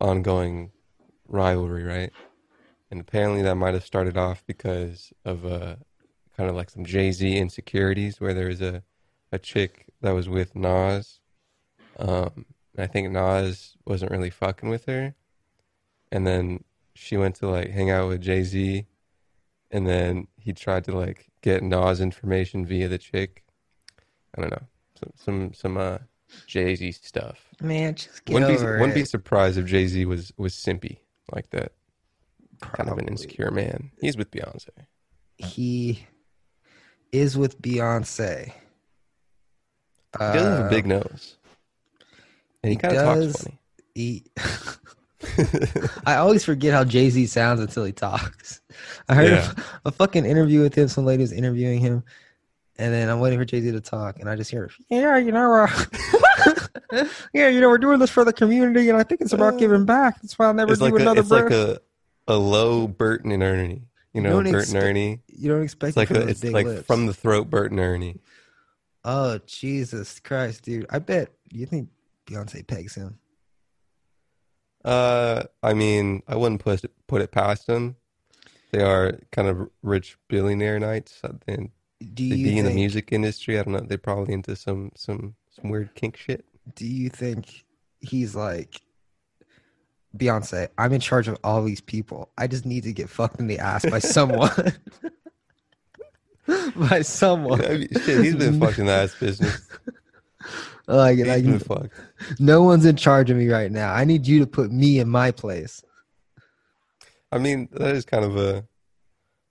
[0.00, 0.70] ongoing
[1.28, 2.12] rivalry, right?
[2.90, 5.76] And apparently, that might have started off because of uh,
[6.36, 8.82] kind of like some Jay Z insecurities, where there was a
[9.32, 11.20] a chick that was with Nas.
[11.98, 15.14] Um, and I think Nas wasn't really fucking with her,
[16.12, 18.86] and then she went to like hang out with Jay Z,
[19.70, 23.42] and then he tried to like get Nas information via the chick.
[24.36, 25.98] I don't know some some some uh
[26.46, 27.48] Jay Z stuff.
[27.60, 30.98] Man, just get Wouldn't be over wouldn't be surprised if Jay Z was was simpy
[31.32, 31.72] like that.
[32.60, 33.90] Kind of an insecure man.
[34.00, 34.68] He's with Beyonce.
[35.38, 36.06] He
[37.12, 38.46] is with Beyonce.
[38.46, 38.52] He
[40.18, 41.36] does have a Uh, big nose,
[42.62, 43.36] and he he kind of talks does.
[43.42, 43.58] funny.
[43.94, 44.24] He,
[46.06, 48.60] I always forget how Jay Z sounds until he talks.
[49.08, 49.52] I heard Yeah.
[49.84, 50.88] a, a fucking interview with him.
[50.88, 52.04] Some lady was interviewing him,
[52.78, 55.32] and then I'm waiting for Jay Z to talk, and I just hear, "Yeah, you
[55.32, 55.84] know, uh,
[57.32, 59.84] yeah, you know, we're doing this for the community, and I think it's about giving
[59.84, 60.20] back.
[60.20, 61.80] That's why I'll never It's do like a, another it's like a
[62.28, 63.82] a low Burton and Ernie.
[64.12, 65.20] You know, Bert expect- and Ernie.
[65.28, 66.86] you don't expect It's like from a, it's like lips.
[66.86, 68.20] from the throat, Bert and Ernie.
[69.04, 70.86] Oh Jesus Christ, dude!
[70.90, 71.88] I bet you think
[72.26, 73.18] Beyonce pegs him.
[74.84, 77.96] Uh, I mean, I wouldn't put it, put it past them.
[78.70, 81.70] They are kind of rich billionaire nights, and
[82.04, 83.58] Do you be in the music industry.
[83.58, 83.80] I don't know.
[83.80, 86.44] They're probably into some some some weird kink shit.
[86.74, 87.64] do you think
[88.00, 88.80] he's like
[90.16, 90.68] Beyonce?
[90.78, 92.30] I'm in charge of all these people.
[92.36, 94.50] I just need to get fucked in the ass by someone.
[96.76, 97.64] by someone.
[97.64, 99.68] I mean, shit, he's been fucking the ass business.
[100.86, 101.98] Like, He's like been fucked.
[102.38, 103.94] no one's in charge of me right now.
[103.94, 105.82] I need you to put me in my place.
[107.32, 108.66] I mean, that is kind of a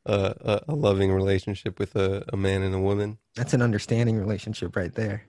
[0.06, 3.18] a, a, a loving relationship with a, a man and a woman.
[3.36, 5.24] That's an understanding relationship right there.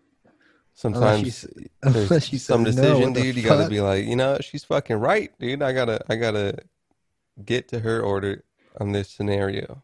[0.75, 1.47] Sometimes
[1.85, 3.37] unless you some say no, decision, what dude.
[3.37, 5.63] You gotta be like, you know, she's fucking right, dude.
[5.63, 6.57] I gotta, I gotta
[7.45, 8.43] get to her order
[8.81, 9.83] on this scenario.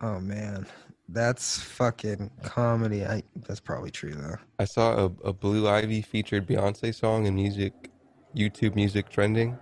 [0.00, 0.66] Oh man,
[1.08, 3.04] that's fucking comedy.
[3.04, 4.36] I that's probably true though.
[4.58, 7.90] I saw a, a Blue Ivy featured Beyonce song in music,
[8.34, 9.58] YouTube music trending.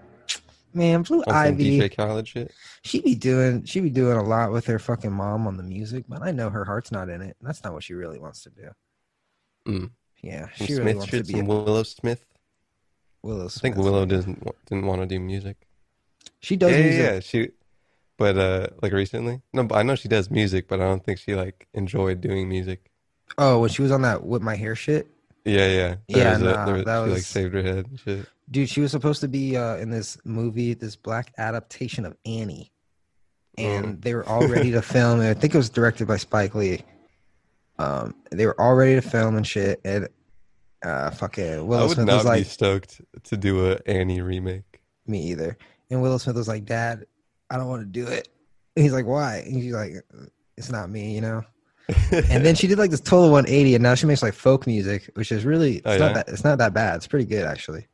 [0.73, 2.53] Man, Blue some Ivy, DJ Khaled shit.
[2.83, 6.05] she be doing she be doing a lot with her fucking mom on the music,
[6.09, 7.37] but I know her heart's not in it.
[7.41, 8.71] That's not what she really wants to do.
[9.67, 9.91] Mm.
[10.23, 12.25] Yeah, she really Smith wants shit, to be a Willow Smith.
[13.23, 13.73] Willow Smith.
[13.73, 15.57] I think Willow doesn't didn't want to do music.
[16.41, 17.01] She does yeah, music.
[17.01, 17.49] yeah, she,
[18.17, 21.19] but uh, like recently, no, but I know she does music, but I don't think
[21.19, 22.91] she like enjoyed doing music.
[23.39, 25.09] Oh, when she was on that with my hair shit,
[25.45, 27.87] Yeah, yeah, Yeah, was a- nah, there was- that she like was- saved her head
[28.05, 28.27] shit.
[28.51, 28.69] dude.
[28.69, 32.71] She was supposed to be uh, in this movie, this black adaptation of Annie,
[33.59, 34.03] and Mm.
[34.03, 35.21] they were all ready to film.
[35.21, 36.83] And I think it was directed by Spike Lee.
[37.79, 40.09] Um, they were all ready to film and shit, and
[40.83, 44.81] uh, fucking I would Smith not was be like, stoked to do a Annie remake.
[45.07, 45.57] me either.
[45.91, 47.07] And Willow Smith was like, Dad,
[47.51, 48.29] I don't want to do it.
[48.77, 49.39] And he's like, Why?
[49.39, 49.95] And he's like,
[50.57, 51.43] It's not me, you know.
[52.31, 55.11] And then she did like this total 180, and now she makes like folk music,
[55.15, 56.97] which is really it's Oh, not that it's not that bad.
[56.97, 57.87] It's pretty good actually.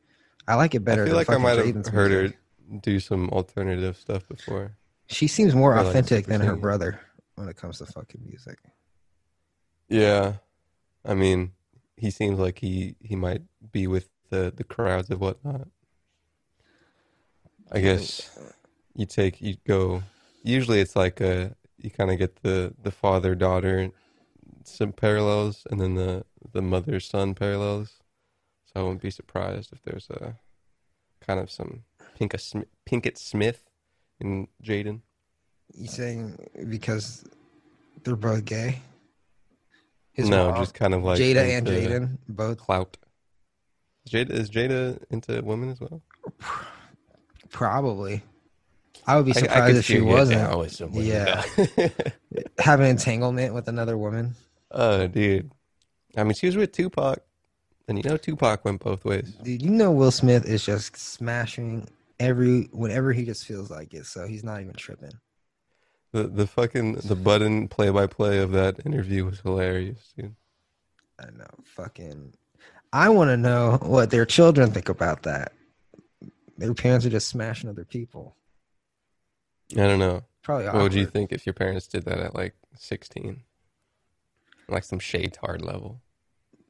[0.47, 1.03] I like it better.
[1.03, 2.37] I feel than like I might have heard music.
[2.71, 4.75] her do some alternative stuff before.
[5.07, 6.99] She seems more like, authentic than her brother
[7.35, 8.59] when it comes to fucking music.
[9.89, 10.33] Yeah,
[11.05, 11.51] I mean,
[11.95, 15.67] he seems like he he might be with the the crowds and whatnot.
[17.71, 18.29] I guess
[18.95, 20.03] you take you go.
[20.43, 23.91] Usually, it's like a you kind of get the the father daughter
[24.63, 27.99] some parallels, and then the the mother son parallels.
[28.65, 30.35] So I wouldn't be surprised if there's a
[31.25, 31.83] kind of some
[32.15, 33.63] Pinka Sm- Pinkett Smith
[34.19, 35.01] in Jaden.
[35.73, 36.37] You saying
[36.69, 37.25] because
[38.03, 38.79] they're both gay?
[40.11, 42.97] His no, mom, just kind of like Jada and Jaden both clout.
[44.09, 46.01] Jada is Jada into women as well?
[47.51, 48.23] probably.
[49.07, 50.41] I would be I- I surprised if she wasn't.
[50.41, 51.43] down with some Yeah.
[52.59, 54.35] Have an entanglement with another woman.
[54.71, 55.51] oh, dude.
[56.15, 57.19] I mean, she was with Tupac,
[57.87, 59.31] and you know Tupac went both ways.
[59.43, 61.87] Dude, you know Will Smith is just smashing
[62.19, 65.11] every whenever he just feels like it, so he's not even tripping.
[66.13, 70.35] The the fucking the button play by play of that interview was hilarious, dude.
[71.19, 72.33] I know, fucking.
[72.93, 75.51] I want to know what their children think about that.
[76.57, 78.35] Their parents are just smashing other people.
[79.73, 80.23] I don't know.
[80.43, 80.65] Probably.
[80.67, 83.41] What would you think if your parents did that at like sixteen,
[84.69, 86.01] like some shade hard level,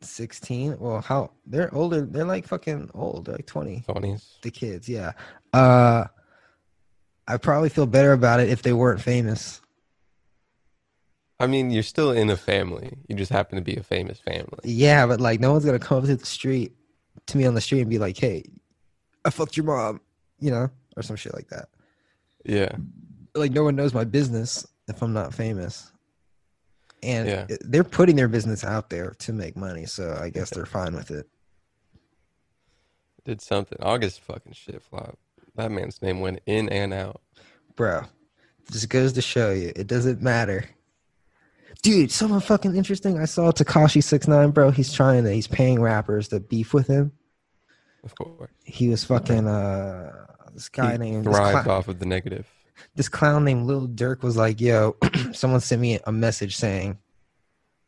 [0.01, 0.77] Sixteen?
[0.79, 2.01] Well, how they're older?
[2.01, 3.25] They're like fucking old.
[3.25, 3.81] They're like twenty.
[3.81, 4.35] twenties?
[4.41, 5.13] The kids, yeah.
[5.53, 6.05] Uh,
[7.27, 9.61] I probably feel better about it if they weren't famous.
[11.39, 12.97] I mean, you're still in a family.
[13.07, 14.59] You just happen to be a famous family.
[14.63, 16.73] Yeah, but like no one's gonna come up to the street
[17.27, 18.43] to me on the street and be like, "Hey,
[19.25, 20.01] I fucked your mom,"
[20.39, 21.69] you know, or some shit like that.
[22.47, 22.75] Yeah.
[23.35, 25.91] Like no one knows my business if I'm not famous.
[27.03, 27.45] And Yeah.
[27.61, 31.11] they're putting their business out there to make money, so I guess they're fine with
[31.11, 31.27] it.
[33.23, 33.77] Did something.
[33.81, 35.17] August fucking shit flop.
[35.55, 37.21] That man's name went in and out.
[37.75, 38.03] Bro,
[38.71, 40.65] this goes to show you, it doesn't matter.
[41.83, 43.19] Dude, something fucking interesting.
[43.19, 44.71] I saw Tekashi Six Nine, bro.
[44.71, 45.31] He's trying to.
[45.31, 47.11] He's paying rappers to beef with him.
[48.03, 48.49] Of course.
[48.63, 50.25] He was fucking uh
[50.57, 52.47] this guy he named thrived clown- off of the negative.
[52.95, 54.95] this clown named Lil Durk was like, "Yo,
[55.31, 56.97] someone sent me a message saying,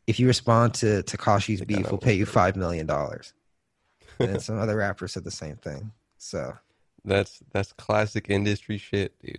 [0.06, 3.32] if you respond to Tekashi's beef, we'll pay you five million dollars."
[4.20, 5.90] And some other rapper said the same thing.
[6.18, 6.54] So
[7.04, 9.38] That's that's classic industry shit, dude.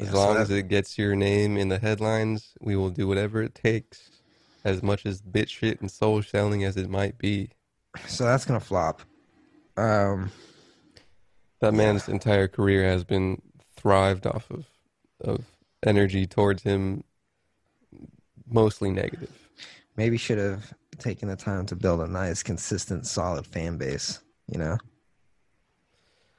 [0.00, 3.06] As so long that- as it gets your name in the headlines, we will do
[3.08, 4.10] whatever it takes.
[4.64, 7.50] As much as bitch shit and soul selling as it might be.
[8.06, 9.00] so that's gonna flop.
[9.76, 10.30] Um,
[11.60, 13.40] That man's entire career has been
[13.76, 14.66] thrived off of
[15.20, 15.44] of
[15.84, 17.04] energy towards him
[18.46, 19.30] mostly negative.
[19.96, 24.20] maybe should have taken the time to build a nice, consistent, solid fan base.
[24.50, 24.78] You know,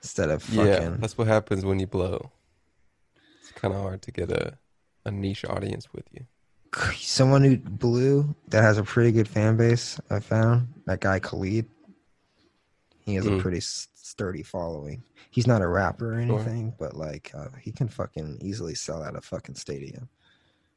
[0.02, 0.66] instead of fucking.
[0.68, 2.32] Yeah, that's what happens when you blow.
[3.42, 4.58] It's kind of hard to get a
[5.06, 6.26] a niche audience with you.
[6.96, 10.00] someone who blew that has a pretty good fan base.
[10.10, 11.68] I found that guy Khalid.
[13.06, 13.40] He has a Mm.
[13.42, 15.04] pretty s- sturdy following.
[15.32, 16.40] He's not a rapper or Sure.
[16.40, 20.10] anything, but like uh, he can fucking easily sell out a fucking stadium.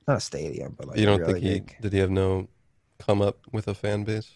[0.06, 1.76] Not a stadium, but like you don't really think he big.
[1.80, 2.48] did he have no
[2.98, 4.30] come up with a fan base?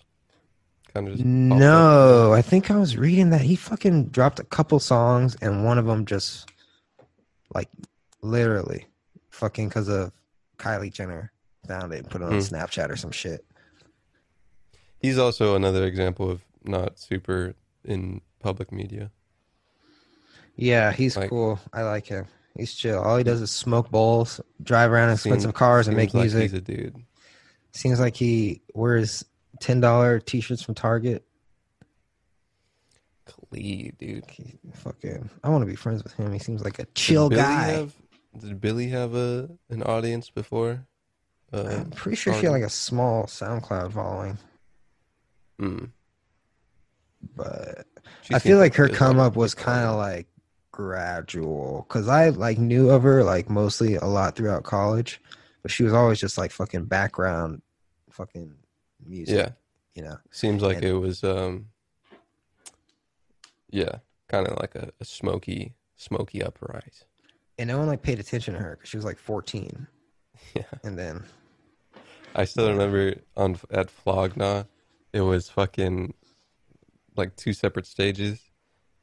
[0.92, 1.58] Kind of just popped up?
[1.58, 5.78] No, I think I was reading that he fucking dropped a couple songs, and one
[5.78, 6.50] of them just
[7.54, 7.68] like
[8.22, 8.86] literally
[9.30, 10.12] fucking because of
[10.58, 11.30] Kylie Jenner
[11.66, 12.38] found it and put it on Hmm.
[12.38, 13.44] Snapchat or some shit.
[14.98, 19.10] He's also another example of not super in public media.
[20.56, 21.60] Yeah, he's Like- cool.
[21.72, 22.26] I like him.
[22.56, 23.00] He's chill.
[23.00, 26.42] All he does is smoke bowls, drive around in expensive cars, and make like music.
[26.42, 26.96] He's a dude.
[27.72, 29.24] Seems like he wears
[29.60, 31.24] ten dollar t-shirts from Target.
[33.50, 34.24] Lee, dude.
[34.30, 36.32] He fucking, I want to be friends with him.
[36.32, 37.68] He seems like a chill did guy.
[37.68, 37.94] Have,
[38.38, 40.84] did Billie have a an audience before?
[41.52, 44.36] Uh, I'm pretty sure she had like a small SoundCloud following,
[45.58, 45.88] mm,
[47.36, 47.86] but
[48.22, 50.26] she I feel like her come up was kind of like
[50.70, 55.20] gradual because I like knew of her like mostly a lot throughout college,
[55.62, 57.62] but she was always just like fucking background,
[58.10, 58.54] fucking
[59.04, 59.36] music.
[59.36, 59.48] yeah.
[59.94, 60.16] you know.
[60.30, 61.66] Seems like And- it was um
[63.70, 63.96] yeah,
[64.28, 67.04] kind of like a, a smoky smoky uprise.
[67.58, 69.86] And no one like paid attention to her because she was like 14,
[70.54, 70.62] Yeah.
[70.84, 71.24] and then
[72.34, 74.64] I still remember on at Flog Gnaw,
[75.12, 76.14] it was fucking
[77.18, 78.40] like two separate stages.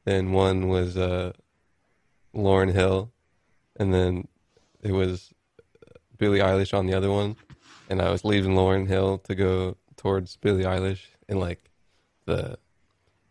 [0.04, 1.32] And one was uh
[2.34, 3.12] Lauryn Hill
[3.76, 4.28] and then
[4.82, 5.32] it was
[6.18, 7.36] Billie Eilish on the other one.
[7.88, 11.70] And I was leaving Lauryn Hill to go towards Billie Eilish and like
[12.26, 12.58] the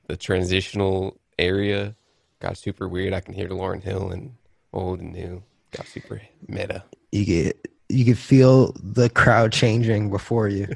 [0.08, 1.96] the transitional area
[2.40, 3.14] got super weird.
[3.14, 4.36] I can hear Lauryn Hill and
[4.72, 5.44] old and new.
[5.72, 6.84] Got super meta.
[7.12, 10.68] you get you could feel the crowd changing before you.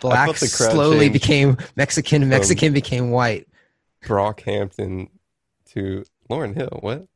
[0.00, 2.28] Black slowly change became Mexican.
[2.28, 3.48] Mexican became white.
[4.04, 5.08] Brockhampton
[5.70, 6.78] to Lauryn Hill.
[6.80, 7.06] What?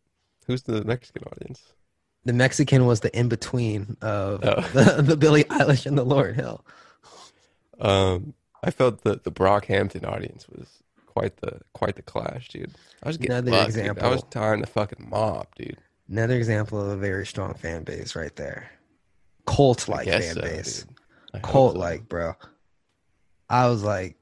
[0.46, 1.62] Who's the Mexican audience?
[2.24, 4.60] The Mexican was the in between of Oh.
[4.72, 6.64] the, the Billie Eilish and the Lauryn Hill.
[7.80, 12.72] Um, I felt that the Brockhampton audience was quite the quite the clash, dude.
[13.02, 13.98] I was getting Another fucked, dude.
[13.98, 15.78] I was tiring the fucking mob, dude.
[16.08, 18.70] Another example of a very strong fan base right there.
[19.46, 20.82] Cult like fan so, base.
[20.82, 20.96] dude.
[21.34, 21.78] I hope Cult so.
[21.78, 22.34] like, bro.
[23.50, 24.16] I was like,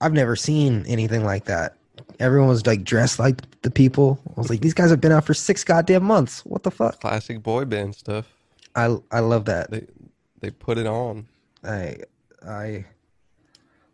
[0.00, 1.76] I've never seen anything like that.
[2.18, 4.18] Everyone was like dressed like the people.
[4.36, 6.44] I was like, these guys have been out for six goddamn months.
[6.46, 7.00] What the fuck?
[7.00, 8.26] classic boy band stuff.
[8.74, 9.70] I I love that.
[9.70, 9.86] They
[10.40, 11.26] they put it on.
[11.64, 11.96] I
[12.46, 12.86] I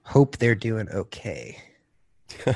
[0.03, 1.59] hope they're doing okay.
[2.47, 2.55] I,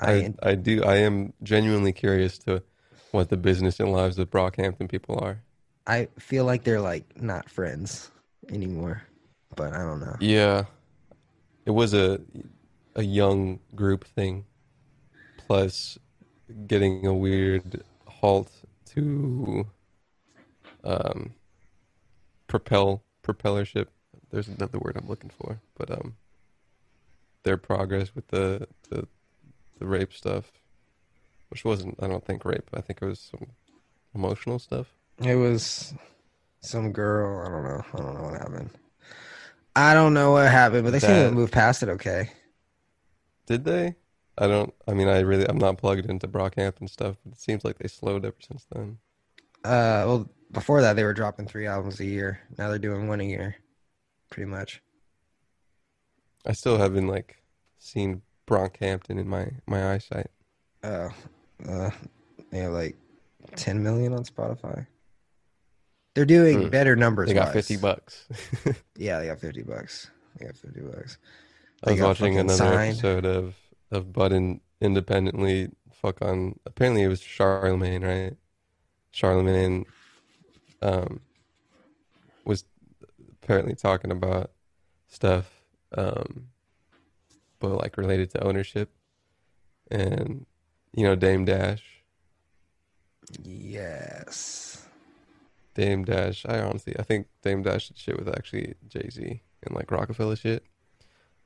[0.00, 0.82] I I do.
[0.82, 2.62] I am genuinely curious to
[3.12, 5.40] what the business and lives of Brockhampton people are.
[5.86, 8.10] I feel like they're like not friends
[8.50, 9.02] anymore,
[9.56, 10.16] but I don't know.
[10.20, 10.64] Yeah,
[11.68, 12.18] it was a
[12.96, 14.46] a young group thing,
[15.36, 15.98] plus
[16.66, 18.50] getting a weird halt
[18.86, 19.66] to
[20.82, 21.34] um
[22.46, 23.88] propel propellership.
[24.30, 26.16] There's another word I'm looking for, but um
[27.42, 29.06] their progress with the the
[29.78, 30.50] the rape stuff,
[31.50, 32.70] which wasn't I don't think rape.
[32.72, 33.48] I think it was some
[34.14, 34.94] emotional stuff.
[35.22, 35.92] It was
[36.62, 37.46] some girl.
[37.46, 37.84] I don't know.
[37.92, 38.70] I don't know what happened.
[39.76, 42.30] I don't know what happened, but they seem to move past it okay.
[43.46, 43.94] Did they?
[44.36, 44.72] I don't.
[44.86, 47.88] I mean, I really, I'm not plugged into Brockhampton stuff, but it seems like they
[47.88, 48.98] slowed ever since then.
[49.64, 52.40] Uh, well, before that they were dropping three albums a year.
[52.56, 53.56] Now they're doing one a year,
[54.30, 54.82] pretty much.
[56.46, 57.42] I still haven't like
[57.78, 60.30] seen Brockhampton in my my eyesight.
[60.82, 61.08] Uh,
[61.68, 61.90] uh,
[62.50, 62.96] they have like
[63.56, 64.86] ten million on Spotify.
[66.14, 66.68] They're doing Hmm.
[66.68, 67.28] better numbers.
[67.28, 67.54] They got wise.
[67.54, 68.26] fifty bucks.
[68.96, 70.10] Yeah, they got fifty bucks.
[70.38, 71.18] They got fifty bucks.
[71.84, 73.54] I was watching another episode of
[73.90, 75.70] of Budden independently.
[75.92, 76.58] Fuck on.
[76.66, 78.36] Apparently, it was Charlemagne, right?
[79.12, 79.84] Charlemagne
[80.82, 81.20] um,
[82.44, 82.64] was
[83.42, 84.50] apparently talking about
[85.08, 85.50] stuff,
[85.96, 86.48] um,
[87.60, 88.90] but like related to ownership,
[89.90, 90.46] and
[90.94, 91.82] you know Dame Dash.
[93.42, 94.84] Yes.
[95.78, 96.44] Dame Dash.
[96.44, 100.34] I honestly, I think Dame Dash did shit with actually Jay Z and like Rockefeller
[100.34, 100.64] shit.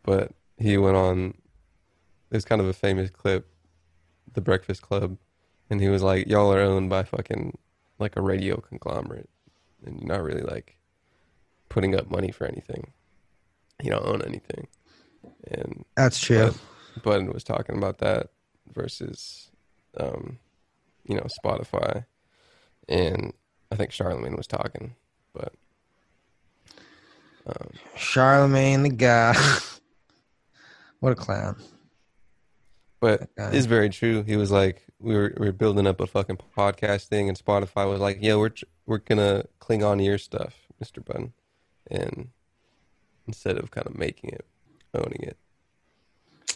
[0.03, 1.35] But he went on.
[2.31, 3.47] There's kind of a famous clip,
[4.33, 5.19] The Breakfast Club,
[5.69, 7.59] and he was like, "Y'all are owned by fucking
[7.99, 9.29] like a radio conglomerate,
[9.85, 10.79] and you're not really like
[11.69, 12.91] putting up money for anything.
[13.83, 14.67] You don't own anything."
[15.47, 16.55] And That's true.
[16.95, 18.31] but Budden was talking about that
[18.73, 19.51] versus,
[19.99, 20.39] um,
[21.05, 22.07] you know, Spotify,
[22.89, 23.35] and
[23.73, 24.95] I think Charlemagne was talking,
[25.33, 25.55] but
[27.47, 29.35] um, Charlemagne the guy.
[31.01, 31.57] what a clown.
[33.01, 34.25] but it's very true.
[34.25, 37.89] He was like, we were we were building up a fucking podcast thing, and Spotify
[37.89, 38.53] was like, yeah, we're
[38.85, 41.33] we're gonna cling on to your stuff, Mister Budden,
[41.91, 42.29] and
[43.27, 44.45] instead of kind of making it,
[44.93, 45.39] owning it.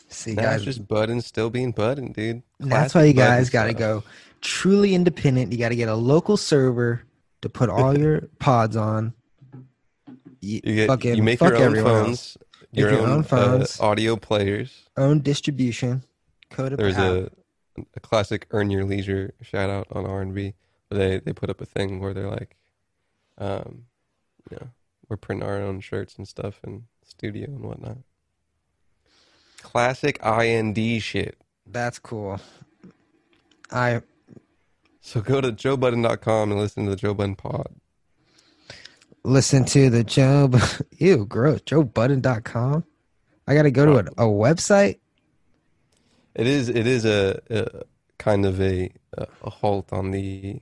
[0.08, 2.42] See, Now guys, just Budden still being Budden, dude.
[2.60, 4.04] that's why you guys got to go
[4.40, 5.52] truly independent.
[5.52, 7.02] You got to get a local server
[7.42, 9.12] to put all your pods on.
[10.40, 12.36] You, get fucking you make your own phones,
[12.70, 13.80] your, your own, own uh, phones.
[13.80, 14.84] audio players.
[14.96, 16.04] Own distribution.
[16.50, 17.30] Code of There's a
[17.94, 20.54] a classic earn your leisure shout out on R and B.
[20.88, 22.56] Where they they put up a thing where they're like,
[23.38, 23.86] um,
[24.50, 24.68] you know,
[25.08, 27.98] we're printing our own shirts and stuff in studio and whatnot.
[29.66, 31.36] Classic IND shit.
[31.66, 32.40] That's cool.
[33.72, 34.00] I
[35.00, 37.66] So go to joebudden.com and listen to the Joe Budden pod.
[39.24, 40.50] listen to the Joe.
[40.98, 41.60] Ew, gross.
[41.62, 42.84] JoeBudden.com.
[43.48, 45.00] I got to go to a, a website.
[46.36, 47.82] It is it is a, a
[48.18, 50.60] kind of a a halt on the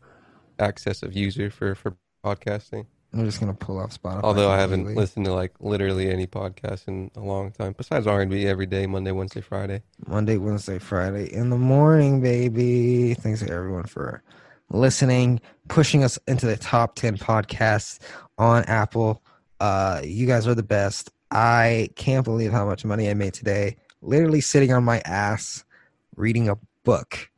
[0.59, 2.87] access of user for for podcasting.
[3.15, 4.23] I'm just gonna pull off Spotify.
[4.25, 8.21] Although I haven't listened to like literally any podcast in a long time, besides R
[8.21, 9.83] and B every day, Monday, Wednesday, Friday.
[10.09, 13.15] Monday, Wednesday, Friday in the morning, baby.
[13.15, 14.23] Thanks to everyone for
[14.71, 18.01] listening, pushing us into the top 10 podcasts
[18.37, 19.23] on Apple.
[19.61, 21.11] Uh, you guys are the best.
[21.31, 23.77] I can't believe how much money I made today.
[24.03, 25.65] Literally sitting on my ass
[26.17, 27.31] reading a book.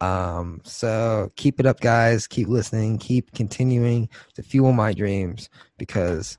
[0.00, 2.26] Um, so keep it up, guys.
[2.26, 2.98] Keep listening.
[2.98, 6.36] Keep continuing to fuel my dreams because,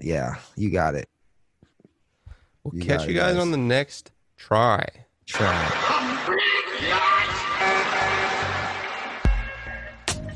[0.00, 1.08] yeah, you got it.
[2.62, 3.42] We'll You catch got you guys guys.
[3.42, 4.86] on the next try.
[5.26, 5.70] Try.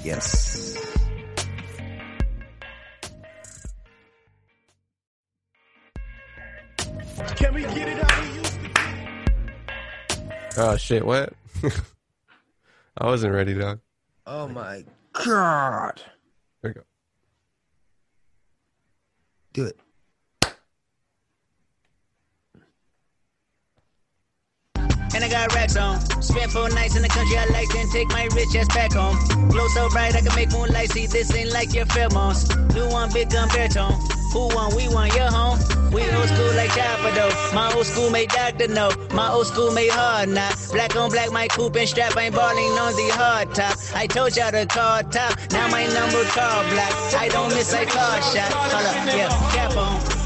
[0.02, 0.76] Yes.
[7.36, 8.42] Can we get it out of you?
[10.56, 11.04] Oh shit!
[11.04, 11.32] What?
[13.00, 13.78] I wasn't ready, dog.
[14.26, 16.02] Oh my god.
[16.62, 16.82] There we go.
[19.52, 19.78] Do it.
[25.18, 25.98] And I got racks on.
[26.22, 29.18] Spent four nights in the country I like, then take my rich ass back home.
[29.48, 31.08] Glow so bright I can make moonlight see.
[31.08, 32.46] This ain't like your pheromones.
[32.72, 33.98] Do one big gun baritone.
[34.32, 34.76] Who won?
[34.76, 35.08] We won.
[35.08, 35.58] Your home.
[35.90, 37.50] We old school like Chopper though.
[37.52, 38.92] My old school made doctor know.
[39.12, 40.56] My old school made hard knock.
[40.70, 42.16] Black on black, my coupe and strap.
[42.16, 43.76] ain't balling on the hard top.
[43.96, 45.36] I told y'all to call top.
[45.50, 46.92] Now my number call black.
[47.14, 48.52] I don't miss a car shot.
[48.52, 50.17] Hold up, yeah, cap on.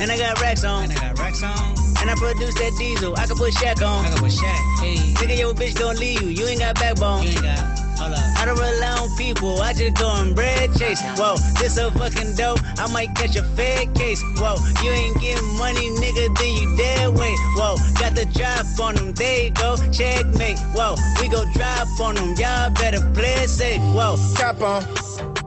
[0.00, 0.84] And I got racks on.
[0.84, 1.74] And I got racks on.
[2.00, 3.14] And I produce that diesel.
[3.16, 4.04] I can put Shaq on.
[4.04, 4.80] I can put Shaq.
[4.80, 4.96] Hey.
[5.14, 6.28] Nigga, your bitch gon' leave you.
[6.28, 7.22] You ain't got backbone.
[7.22, 7.78] You ain't got.
[7.98, 8.18] Hold up.
[8.36, 9.62] I don't rely on people.
[9.62, 11.00] I just go and bread chase.
[11.16, 12.58] Whoa, this so fucking dope.
[12.78, 14.20] I might catch a fed case.
[14.36, 16.36] Whoa, you ain't getting money, nigga.
[16.36, 17.38] Then you dead weight.
[17.54, 19.12] Whoa, got the drop on them.
[19.12, 19.76] There you go.
[19.92, 20.58] Checkmate.
[20.74, 22.34] Whoa, we go drop on them.
[22.34, 23.80] Y'all better play safe.
[23.94, 24.16] Whoa.
[24.36, 24.84] Cap on.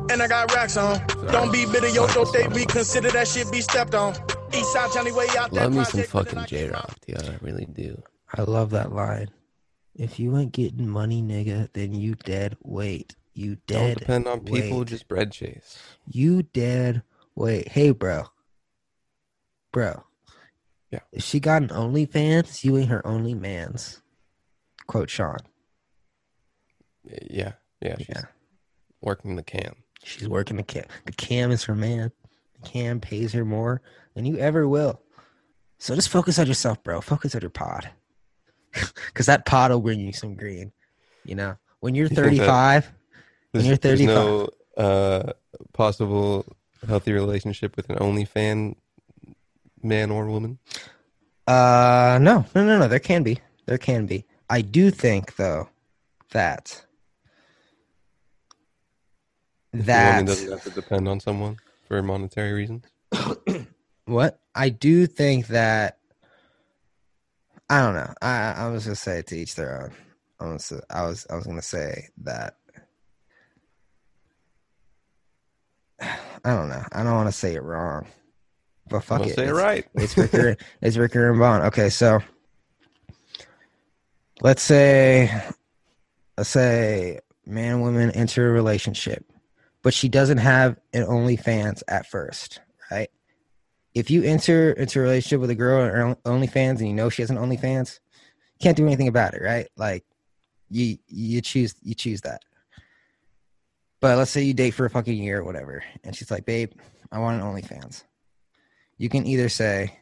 [0.09, 1.05] And I got racks on.
[1.31, 4.15] Don't be bitter, yo, don't they be consider that shit be stepped on.
[4.57, 5.63] Eastside Johnny way out there.
[5.63, 7.21] Love me some fucking Jay Rock, dude.
[7.23, 8.01] I really do.
[8.33, 9.29] I love that line.
[9.95, 13.15] If you ain't getting money, nigga, then you dead weight.
[13.33, 13.97] You dead.
[13.97, 14.87] Don't depend on people, weight.
[14.87, 15.77] just bread chase.
[16.07, 17.03] You dead
[17.35, 17.67] weight.
[17.67, 18.25] Hey, bro.
[19.71, 20.03] Bro.
[20.91, 21.01] Yeah.
[21.11, 24.01] If she got an OnlyFans, you ain't her only man's.
[24.87, 25.37] Quote Sean.
[27.29, 27.95] Yeah, yeah.
[27.97, 28.23] She's Yeah.
[29.01, 29.75] working the cam.
[30.03, 30.85] She's working the cam.
[31.05, 32.11] The cam is her man.
[32.67, 33.81] Cam pays her more
[34.13, 35.01] than you ever will.
[35.79, 37.01] So just focus on yourself, bro.
[37.01, 37.89] Focus on your pod.
[39.07, 40.71] Because that pod will bring you some green.
[41.23, 42.91] You know, when you're You 35,
[43.51, 44.07] when you're 35.
[44.15, 45.33] no uh,
[45.73, 46.45] possible
[46.87, 48.75] healthy relationship with an OnlyFan
[49.81, 50.59] man or woman.
[51.47, 52.87] Uh, no, no, no, no.
[52.87, 53.39] There can be.
[53.65, 54.25] There can be.
[54.49, 55.69] I do think, though,
[56.31, 56.85] that
[59.73, 61.57] If that doesn't have to depend on someone
[61.87, 62.85] for monetary reasons.
[64.05, 65.99] what I do think that
[67.69, 68.13] I don't know.
[68.21, 69.91] I I was gonna say to each their own.
[70.39, 72.57] I was I was I was gonna say that
[75.99, 76.83] I don't know.
[76.91, 78.05] I don't want to say it wrong,
[78.89, 79.35] but fuck it.
[79.35, 79.85] say it right.
[79.95, 80.55] It's Ricker.
[80.81, 81.63] it's Ricker and Bond.
[81.65, 82.19] Okay, so
[84.41, 85.31] let's say
[86.37, 89.25] let's say man and woman enter a relationship,
[89.87, 92.59] but she doesn't have an OnlyFans at first,
[92.91, 93.09] right?
[93.93, 97.21] If you enter into a relationship with a girl or OnlyFans and you know she
[97.21, 97.99] has an OnlyFans,
[98.59, 99.69] can't do anything about it, right?
[99.77, 100.03] Like
[100.69, 102.41] you you choose you choose that.
[104.01, 106.73] But let's say you date for a fucking year or whatever, and she's like, "Babe,
[107.09, 108.03] I want an OnlyFans."
[108.97, 109.97] You can either say,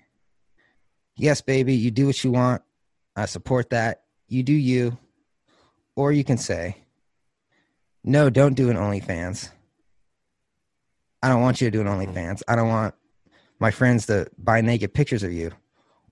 [1.15, 2.63] "Yes, baby, you do what you want.
[3.15, 4.01] I support that.
[4.29, 4.97] You do you,"
[5.95, 6.77] or you can say,
[8.03, 9.51] "No, don't do an OnlyFans.
[11.26, 12.43] I don't want you to do an OnlyFans.
[12.47, 12.93] I don't want
[13.59, 15.51] my friends to buy naked pictures of you."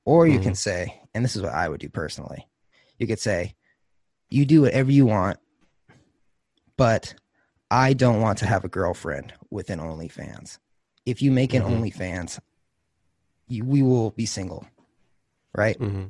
[0.06, 2.48] Or you can say, and this is what I would do personally.
[2.98, 3.56] You could say,
[4.30, 5.38] "You do whatever you want,
[6.78, 7.14] but
[7.70, 10.58] I don't want to have a girlfriend with an OnlyFans.
[11.06, 11.70] If you make an Mhm.
[11.70, 12.40] OnlyFans,
[13.48, 14.66] you, we will be single,
[15.56, 15.78] right?
[15.78, 16.06] hmm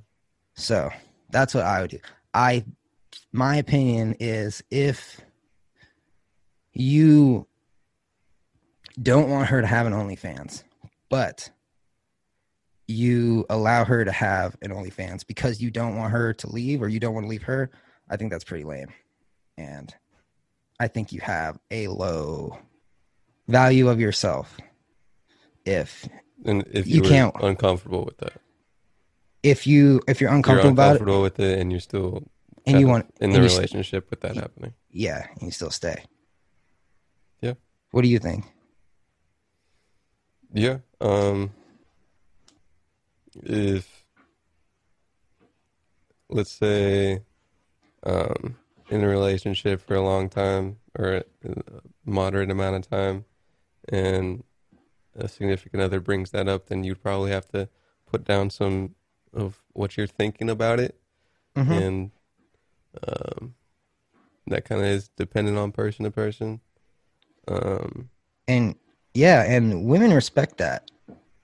[0.56, 0.92] So
[1.30, 2.00] that's what I would do.
[2.34, 2.66] I,
[3.32, 5.22] my opinion is if
[6.74, 7.48] you
[9.02, 10.64] don't want her to have an OnlyFans,
[11.10, 11.50] but
[12.88, 16.90] you allow her to have an OnlyFans because you don't want her to leave or
[16.90, 17.72] you don't want to leave her,
[18.10, 18.90] I think that's pretty lame.
[19.58, 19.94] And
[20.80, 22.60] I think you have a low
[23.48, 24.58] value of yourself
[25.66, 26.08] if
[26.46, 28.34] And if You you, can't- uncomfortable with that,
[29.44, 32.24] if you if you're you're uncomfortable about it uncomfortable with it, and you're still
[32.66, 34.74] and you want in the relationship with that happening.
[34.90, 36.04] yeah, and you still stay.
[37.42, 37.54] Yeah.
[37.92, 38.46] What do you think?
[40.54, 40.78] Yeah.
[41.02, 41.52] Um
[43.44, 44.06] if
[46.30, 47.22] let's say
[48.06, 48.56] um
[48.90, 51.24] in a relationship for a long time or a
[52.06, 53.26] moderate amount of time
[53.90, 54.44] and
[55.16, 57.68] a significant other brings that up then you'd probably have to
[58.06, 58.94] put down some
[59.34, 61.00] of what you're thinking about it
[61.56, 61.72] Mhm.
[61.82, 62.12] and
[63.08, 63.56] um
[64.48, 66.62] that kind of is dependent on person to person
[67.48, 68.10] um
[68.48, 68.76] and
[69.14, 70.90] yeah and women respect that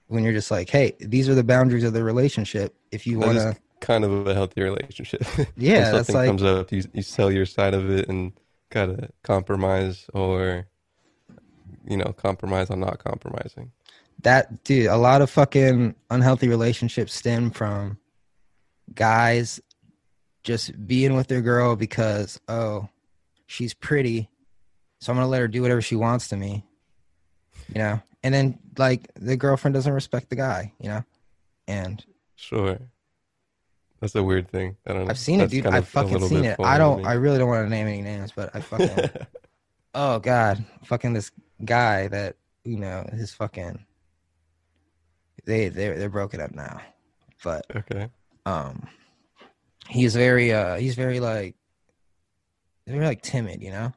[0.08, 3.38] when you're just like hey these are the boundaries of the relationship if you want
[3.38, 5.22] to, kind of a healthy relationship.
[5.56, 8.32] Yeah, something like- comes up, you you sell your side of it and
[8.70, 10.66] gotta compromise or
[11.86, 13.72] you know compromise on not compromising.
[14.22, 17.98] that dude a lot of fucking unhealthy relationships stem from
[18.94, 19.60] guys
[20.42, 22.88] just being with their girl because oh
[23.46, 24.28] she's pretty
[25.00, 26.64] so i'm gonna let her do whatever she wants to me
[27.74, 28.00] you know?
[28.22, 31.04] And then like the girlfriend doesn't respect the guy you know?
[31.68, 32.04] And
[32.36, 32.78] Sure,
[34.00, 34.76] that's a weird thing.
[34.86, 35.10] I don't know.
[35.10, 35.66] i've seen it dude.
[35.66, 36.56] i've fucking seen it.
[36.58, 39.10] I don't i really don't want to name any names but i fucking
[39.94, 40.64] oh god.
[40.84, 41.30] Fucking this
[41.64, 43.84] guy that you know his fucking
[45.46, 46.80] they they're they're broken up now.
[47.42, 48.08] But okay.
[48.46, 48.86] um
[49.88, 51.56] he's very uh he's very like
[52.86, 53.92] very like timid you know?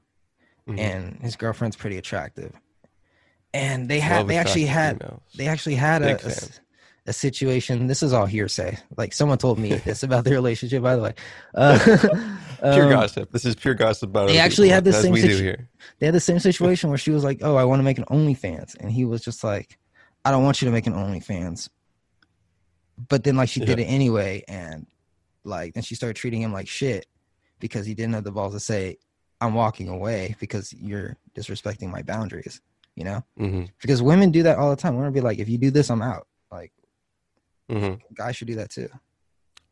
[0.68, 0.80] Mhm.
[0.80, 2.54] and his girlfriend's pretty attractive
[3.54, 5.22] and they had Love they actually had females.
[5.36, 6.34] they actually had a, a
[7.06, 10.96] a situation this is all hearsay like someone told me this about the relationship by
[10.96, 11.14] the way
[12.64, 13.32] uh, pure um, gossip.
[13.32, 14.30] This is pure gossip about.
[14.30, 15.70] they actually people, had the same we do situ- here.
[16.00, 18.06] they had the same situation where she was like, "Oh, I want to make an
[18.06, 19.78] OnlyFans," and he was just like,
[20.24, 21.70] "I don't want you to make an OnlyFans."
[23.10, 24.88] But then, like, she did it anyway, and
[25.44, 27.06] like, then she started treating him like shit
[27.60, 28.98] because he didn't have the balls to say,
[29.42, 32.62] "I'm walking away because you're disrespecting my boundaries."
[32.96, 34.96] You know, hmm because women do that all the time.
[34.96, 36.72] Women be like, "If you do this, I'm out." Like,
[37.70, 38.90] hmm guys should do that too.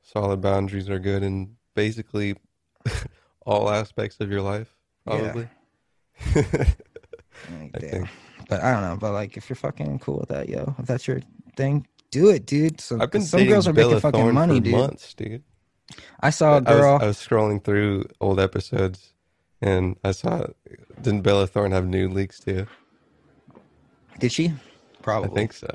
[0.02, 2.36] Solid boundaries are good in basically
[3.46, 4.76] all aspects of your life.
[5.06, 5.32] Yeah.
[5.32, 5.50] Probably.
[6.36, 8.10] Like, I think.
[8.50, 8.98] But I don't know.
[9.00, 11.22] But like, if you're fucking cool with that, yo, if that's your
[11.56, 12.82] thing, do it, dude.
[12.82, 14.74] So, I've been some girls are Bella making fucking Thorne money, dude.
[14.74, 15.44] months, dude.
[16.20, 17.00] I saw a I was, girl.
[17.02, 19.14] I was scrolling through old episodes,
[19.62, 20.46] and I saw
[21.02, 22.66] didn't Bella Thorne have nude leaks too?
[24.20, 24.54] Did she?
[25.02, 25.30] Probably.
[25.32, 25.68] I think so.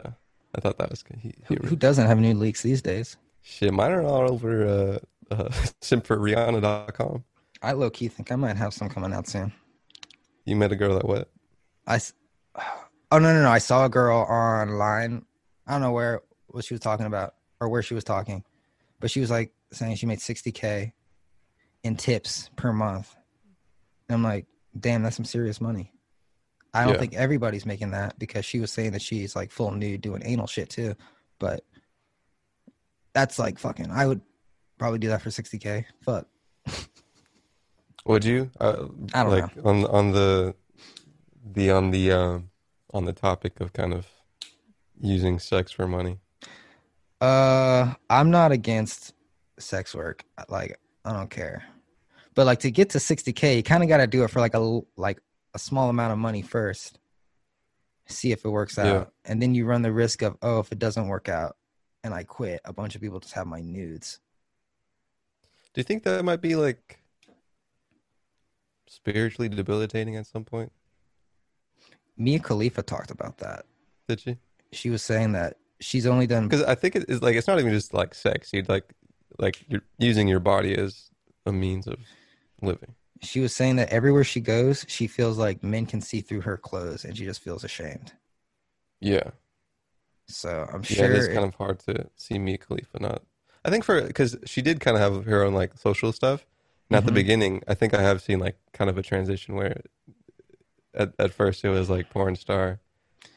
[0.55, 3.17] I thought that was he, Who, he- who doesn't have new leaks these days?
[3.43, 3.73] shit.
[3.73, 5.49] Mine are all over uh, uh,
[5.83, 7.25] simforrihanna.com.
[7.63, 9.53] I low key think I might have some coming out soon.
[10.45, 11.31] You met a girl that what?
[11.87, 12.01] I.
[13.13, 13.49] Oh no no no!
[13.51, 15.25] I saw a girl online.
[15.65, 18.43] I don't know where what she was talking about or where she was talking,
[18.99, 20.93] but she was like saying she made sixty k
[21.85, 23.15] in tips per month.
[24.09, 24.47] And I'm like,
[24.81, 25.93] damn, that's some serious money.
[26.77, 27.01] I don't Yeah.
[27.01, 30.47] think everybody's making that because she was saying that she's like full nude doing anal
[30.47, 30.95] shit too,
[31.39, 31.65] but
[33.15, 33.91] that's like fucking.
[33.91, 34.21] I would
[34.79, 35.87] probably do that for sixty k.
[36.03, 36.27] Fuck.
[38.05, 38.51] Would you?
[38.61, 40.55] Uh, I don't like on on the
[41.55, 42.51] the on the um
[42.93, 44.07] on the topic of kind of
[45.01, 46.19] using sex for money.
[47.21, 49.15] Uh, I'm not against
[49.59, 50.25] sex work.
[50.49, 51.65] Like, I don't care.
[52.35, 54.55] But like to get to 60k, you kind of got to do it for like
[54.55, 55.19] a like
[55.57, 56.99] a small amount of money first.
[58.07, 59.05] See if it works out, Yeah.
[59.25, 61.57] and then you run the risk of oh, if it doesn't work out,
[62.05, 64.21] and I quit, a bunch of people just have my nudes.
[65.73, 67.01] Do you think that might be like
[68.87, 70.71] spiritually debilitating at some point?
[72.17, 73.65] Mia Khalifa talked about that.
[74.09, 74.37] Did she?
[74.73, 77.59] She was saying that she's only done Because I think it is like it's not
[77.59, 78.51] even just like sex.
[78.53, 78.85] You'd like
[79.39, 81.11] like you're using your body as
[81.45, 81.99] a means of
[82.63, 82.95] living.
[83.23, 86.57] She was saying that everywhere she goes, she feels like men can see through her
[86.57, 88.13] clothes, and she just feels ashamed.
[89.01, 89.31] Yeah.
[90.29, 93.23] So I'm Yeah, sure it is it- kind of hard to see Mia Khalifa not.
[93.65, 96.47] I think for because she did kind of have her own like social stuff,
[96.89, 97.15] and at the mm-hmm.
[97.15, 99.83] beginning, I think I have seen like kind of a transition where
[100.95, 102.81] at at first it was like porn star,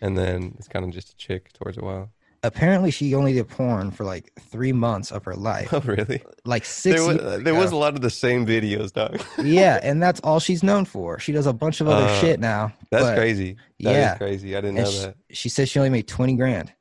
[0.01, 2.11] and then it's kind of just a chick towards a while.
[2.43, 6.23] Apparently she only did porn for like three months of her life Oh, really?
[6.45, 9.21] like six There was, years there was a lot of the same videos, dog.
[9.43, 12.39] yeah and that's all she's known for she does a bunch of other Uh, shit
[12.39, 13.57] now That's crazy.
[13.81, 14.17] That is yeah.
[14.17, 14.55] crazy.
[14.55, 15.15] I didn't and know she, that.
[15.31, 16.71] she said she only made 20 grand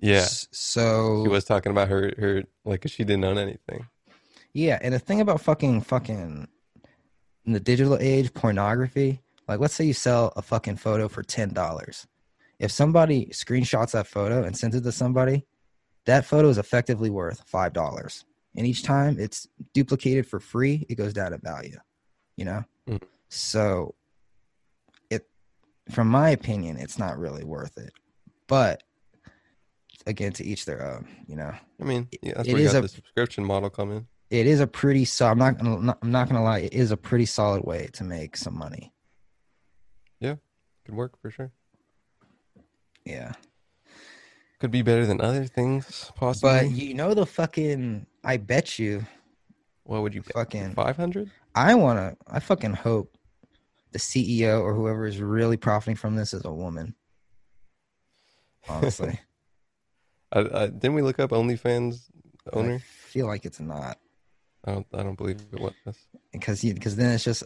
[0.00, 0.26] Yeah.
[0.52, 3.86] So She was talking about her her like she didn't own anything.
[4.54, 6.48] Yeah, and the thing about fucking fucking
[7.44, 11.52] in the digital age, pornography, like let's say you sell a fucking photo for ten
[11.52, 12.06] dollars.
[12.58, 15.44] If somebody screenshots that photo and sends it to somebody,
[16.06, 18.24] that photo is effectively worth five dollars.
[18.56, 21.78] And each time it's duplicated for free, it goes down in value.
[22.36, 22.64] You know?
[22.88, 23.02] Mm.
[23.28, 23.94] So
[25.10, 25.28] it
[25.90, 27.92] from my opinion, it's not really worth it.
[28.48, 28.82] But
[30.06, 31.52] again, to each their own, you know.
[31.80, 34.06] I mean, yeah, that's It where you is got a- the subscription model come in.
[34.30, 36.96] it is a pretty so I'm not gonna I'm not gonna lie, it is a
[36.96, 38.92] pretty solid way to make some money.
[40.20, 40.36] Yeah,
[40.84, 41.52] could work for sure.
[43.08, 43.32] Yeah.
[44.60, 46.50] Could be better than other things, possibly.
[46.50, 49.06] But you know the fucking I bet you
[49.84, 50.34] what would you bet?
[50.34, 51.30] fucking Five hundred?
[51.54, 53.16] I wanna I fucking hope
[53.92, 56.94] the CEO or whoever is really profiting from this is a woman.
[58.68, 59.18] Honestly.
[60.32, 62.02] I, I, didn't we look up OnlyFans
[62.52, 62.78] I owner?
[62.80, 63.98] feel like it's not.
[64.66, 64.86] I don't.
[64.92, 65.72] I don't believe it was.
[66.32, 67.44] Because because then it's just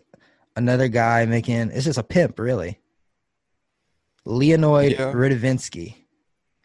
[0.57, 2.81] another guy making it's just a pimp, really.
[4.25, 5.13] Leonid Yeah.
[5.13, 5.95] Radvinsky,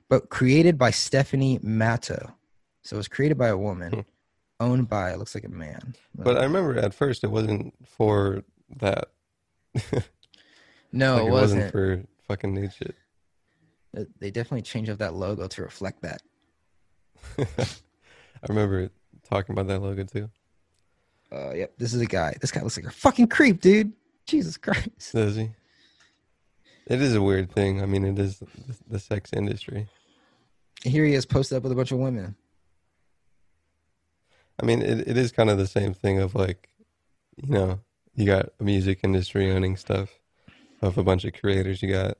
[0.10, 2.34] but created by Stephanie Matto.
[2.84, 4.00] So it was created by a woman, Hmm.
[4.60, 5.96] owned by it looks like a man.
[6.16, 8.44] But I remember at first it wasn't for
[8.78, 9.10] that.
[10.92, 11.32] no, like it it wasn't.
[11.32, 12.96] wasn't for fucking nude shit.
[13.96, 16.22] Uh, They definitely changed up that logo to reflect that.
[17.38, 18.90] I remember
[19.24, 20.30] talking about that logo too.
[21.32, 22.36] Uh, yep, this is a guy.
[22.40, 23.92] This guy looks like a fucking creep, dude.
[24.26, 25.12] Jesus Christ.
[25.14, 25.50] Does he?
[26.90, 27.82] It is a weird thing.
[27.82, 28.42] I mean, it is
[28.88, 29.88] the, sex industry.
[30.84, 32.36] Here he is posted up with a bunch of women.
[34.62, 36.70] I mean, it, it is kind of the same thing of like,
[37.36, 37.82] you know,
[38.16, 40.10] you got a music industry owning stuff
[40.82, 41.82] of a bunch of creators.
[41.82, 42.18] You got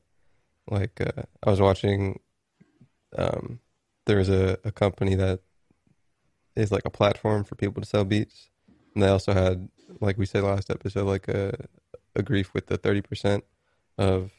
[0.70, 2.20] like, uh, I was watching,
[3.18, 3.60] um,
[4.06, 5.40] there was a, a company that
[6.58, 8.50] is like a platform for people to sell beats.
[8.94, 9.70] And they also had,
[10.02, 11.68] like we said last episode, like a,
[12.16, 13.44] a grief with the 30%
[13.98, 14.32] of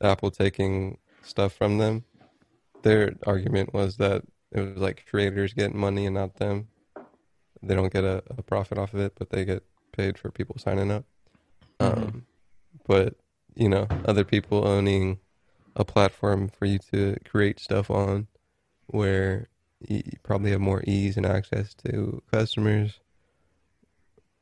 [0.00, 2.04] Apple taking stuff from them.
[2.82, 4.22] Their argument was that
[4.52, 6.68] it was like creators getting money and not them
[7.62, 10.56] they don't get a, a profit off of it, but they get paid for people
[10.58, 11.04] signing up.
[11.80, 12.26] Um,
[12.86, 13.14] but
[13.54, 15.18] you know, other people owning
[15.74, 18.28] a platform for you to create stuff on,
[18.86, 19.48] where
[19.86, 23.00] you you probably have more ease and access to customers.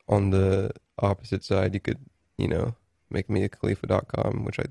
[0.09, 1.99] On the opposite side, you could,
[2.37, 2.75] you know,
[3.11, 4.65] make Mia Khalifa.com, which I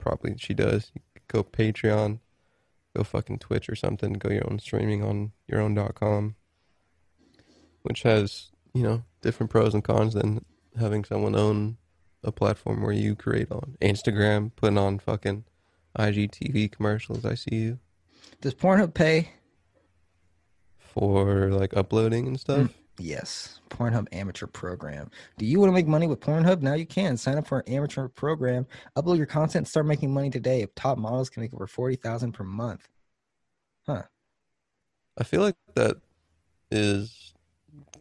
[0.00, 0.90] probably she does.
[1.28, 2.18] Go Patreon,
[2.96, 6.34] go fucking Twitch or something, go your own streaming on your own dot com
[7.82, 10.44] which has you know different pros and cons than
[10.78, 11.76] having someone own
[12.22, 15.44] a platform where you create on Instagram, putting on fucking
[15.98, 17.24] IGTV commercials.
[17.24, 17.78] I see you
[18.40, 19.30] Does Pornhub pay?
[20.78, 22.58] for like uploading and stuff.
[22.58, 22.70] Mm.
[23.00, 23.60] Yes.
[23.70, 25.10] Pornhub amateur program.
[25.38, 26.60] Do you want to make money with Pornhub?
[26.60, 27.16] Now you can.
[27.16, 28.66] Sign up for an amateur program.
[28.96, 29.66] Upload your content.
[29.68, 30.66] Start making money today.
[30.76, 32.88] Top models can make over forty thousand per month.
[33.86, 34.02] Huh.
[35.18, 35.96] I feel like that
[36.70, 37.32] is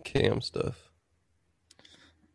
[0.03, 0.91] cam stuff.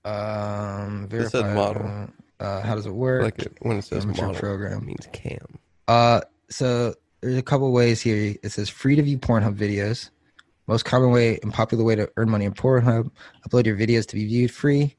[0.05, 1.09] Um.
[1.11, 2.09] It said verified, model.
[2.41, 3.23] Uh, how does it work?
[3.23, 4.79] Like it, when it says Amateur model, program.
[4.79, 5.59] it means cam.
[5.87, 8.35] Uh, so there's a couple ways here.
[8.43, 10.11] It says free to view Pornhub videos.
[10.67, 13.11] Most common way and popular way to earn money on Pornhub:
[13.47, 14.97] upload your videos to be viewed free,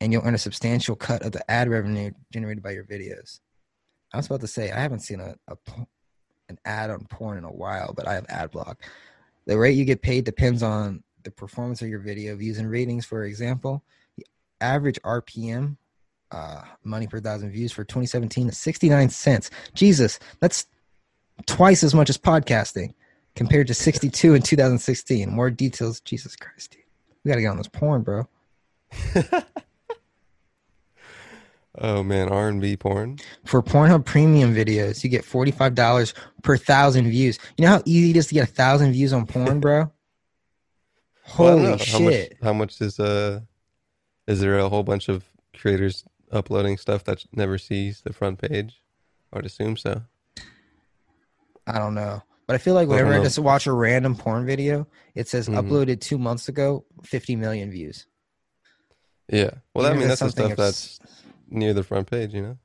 [0.00, 3.40] and you'll earn a substantial cut of the ad revenue generated by your videos.
[4.12, 5.56] I was about to say I haven't seen a, a
[6.48, 8.82] an ad on porn in a while, but I have ad block.
[9.46, 13.06] The rate you get paid depends on the performance of your video, views, and ratings.
[13.06, 13.82] For example,
[14.16, 14.26] the
[14.60, 15.76] average RPM,
[16.30, 19.50] uh, money per thousand views for 2017 is 69 cents.
[19.74, 20.66] Jesus, that's
[21.46, 22.94] twice as much as podcasting
[23.40, 25.30] compared to 62 in 2016.
[25.30, 25.98] More details.
[26.00, 26.82] Jesus Christ, dude.
[27.24, 28.28] We got to get on this porn, bro.
[31.82, 33.20] Oh man, R and B porn.
[33.44, 36.12] For Pornhub premium videos, you get $45
[36.42, 37.38] per thousand views.
[37.56, 39.90] You know how easy it is to get a thousand views on porn, bro?
[41.38, 41.92] Well, I don't Holy.
[41.92, 42.36] How much, shit.
[42.42, 43.40] how much is uh?
[44.26, 45.24] Is there a whole bunch of
[45.56, 48.82] creators uploading stuff that never sees the front page?
[49.32, 50.02] I would assume so.
[51.68, 52.20] I don't know.
[52.50, 53.22] But I feel like whenever I know.
[53.22, 55.54] just watch a random porn video, it says Mhm.
[55.54, 58.06] uploaded two months ago, 50 million views.
[59.28, 59.50] Yeah.
[59.72, 60.98] Well, I Even if mean, that's the stuff that's
[61.48, 62.58] near the front page, you know.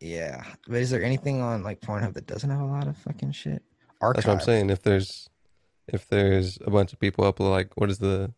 [0.00, 0.42] Yeah.
[0.66, 3.62] But is there anything on like Pornhub that doesn't have a lot of fucking shit?
[4.00, 4.16] Archive.
[4.16, 4.70] That's what I'm saying.
[4.70, 5.30] If there's,
[5.86, 8.34] if there's a bunch of people upload, like, what is the?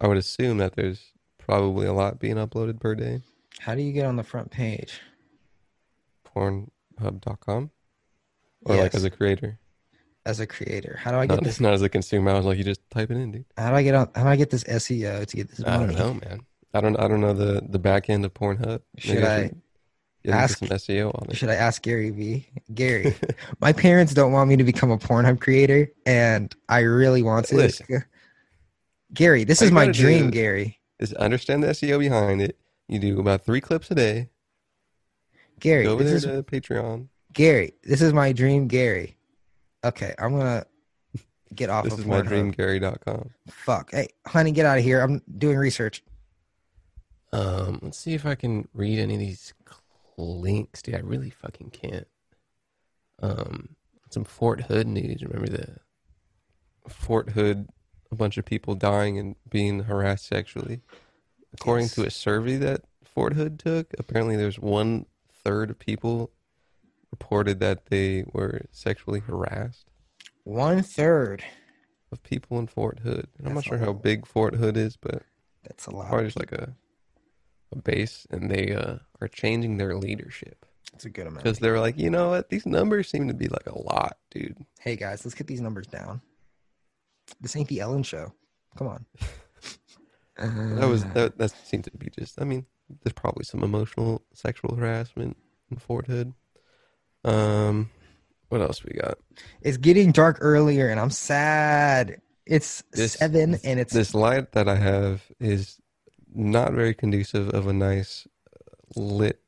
[0.00, 3.22] I would assume that there's probably a lot being uploaded per day.
[3.60, 5.00] How do you get on the front page?
[6.26, 7.70] Pornhub.com,
[8.68, 9.58] or like as a creator.
[10.26, 10.98] as a creator?
[11.02, 11.60] How do I get Not, this?
[11.60, 12.30] not as a consumer.
[12.30, 13.44] I was like, you just type it in, dude.
[13.56, 14.10] How do I get on?
[14.14, 15.72] How do I get this SEO to get this Money?
[15.72, 16.40] I don't know, man.
[16.74, 16.96] I don't.
[17.00, 18.82] I don't know the the back end of Pornhub.
[18.98, 19.50] Should I
[20.26, 21.36] ask- some SEO on it?
[21.36, 22.46] Should I ask Gary V?
[22.74, 23.14] Gary,
[23.60, 27.56] my parents don't want me to become a Pornhub creator, and I really want to.
[27.56, 28.04] Listen.
[29.14, 30.78] Gary, this is my dream, Gary.
[30.98, 32.58] Is understand the SEO behind it.
[32.88, 34.28] You do about three clips a day.
[35.60, 37.08] Gary, Go over there is to Patreon.
[37.32, 37.72] Gary.
[37.82, 39.16] This is my dream, Gary.
[39.84, 40.64] Okay, I'm gonna
[41.54, 42.54] get off This of is my Pornhub.
[42.54, 43.30] dreamgary.com.
[43.48, 43.90] Fuck.
[43.92, 45.00] Hey, honey, get out of here.
[45.00, 46.02] I'm doing research.
[47.32, 49.52] Um, let's see if I can read any of these
[50.16, 50.82] links.
[50.82, 52.06] Dude, I really fucking can't.
[53.22, 53.70] Um,
[54.10, 55.22] some Fort Hood news.
[55.22, 55.76] Remember the
[56.88, 57.68] Fort Hood?
[58.10, 60.80] A bunch of people dying and being harassed sexually.
[61.52, 61.94] According Yes.
[61.96, 65.04] to a survey that Fort Hood took, apparently there's one
[65.44, 66.30] third of people
[67.10, 69.86] reported that they were sexually harassed
[70.44, 71.44] One third.
[72.12, 73.28] of people in Fort Hood.
[73.38, 75.22] And I'm not sure how big Fort Hood is, but
[75.64, 76.08] That's a lot.
[76.08, 76.74] probably just like a
[77.70, 81.44] a base, and they uh, are changing their leadership It's a good amount.
[81.44, 84.56] because they're like, you know what, these numbers seem to be like a lot, dude.
[84.80, 86.22] Hey guys, let's get these numbers down.
[87.42, 88.32] This ain't the Ellen show.
[88.76, 89.04] Come on.
[90.40, 91.36] That was that.
[91.38, 92.40] That seemed to be just.
[92.40, 92.64] I mean,
[93.02, 95.36] there's probably some emotional sexual harassment
[95.68, 96.32] in Fort Hood.
[97.24, 97.90] Um,
[98.48, 99.18] what else we got?
[99.62, 102.20] It's getting dark earlier, and I'm sad.
[102.46, 105.78] It's This- seven, and it's This light that I have is
[106.34, 108.26] not very conducive of a nice
[108.96, 109.40] uh, lit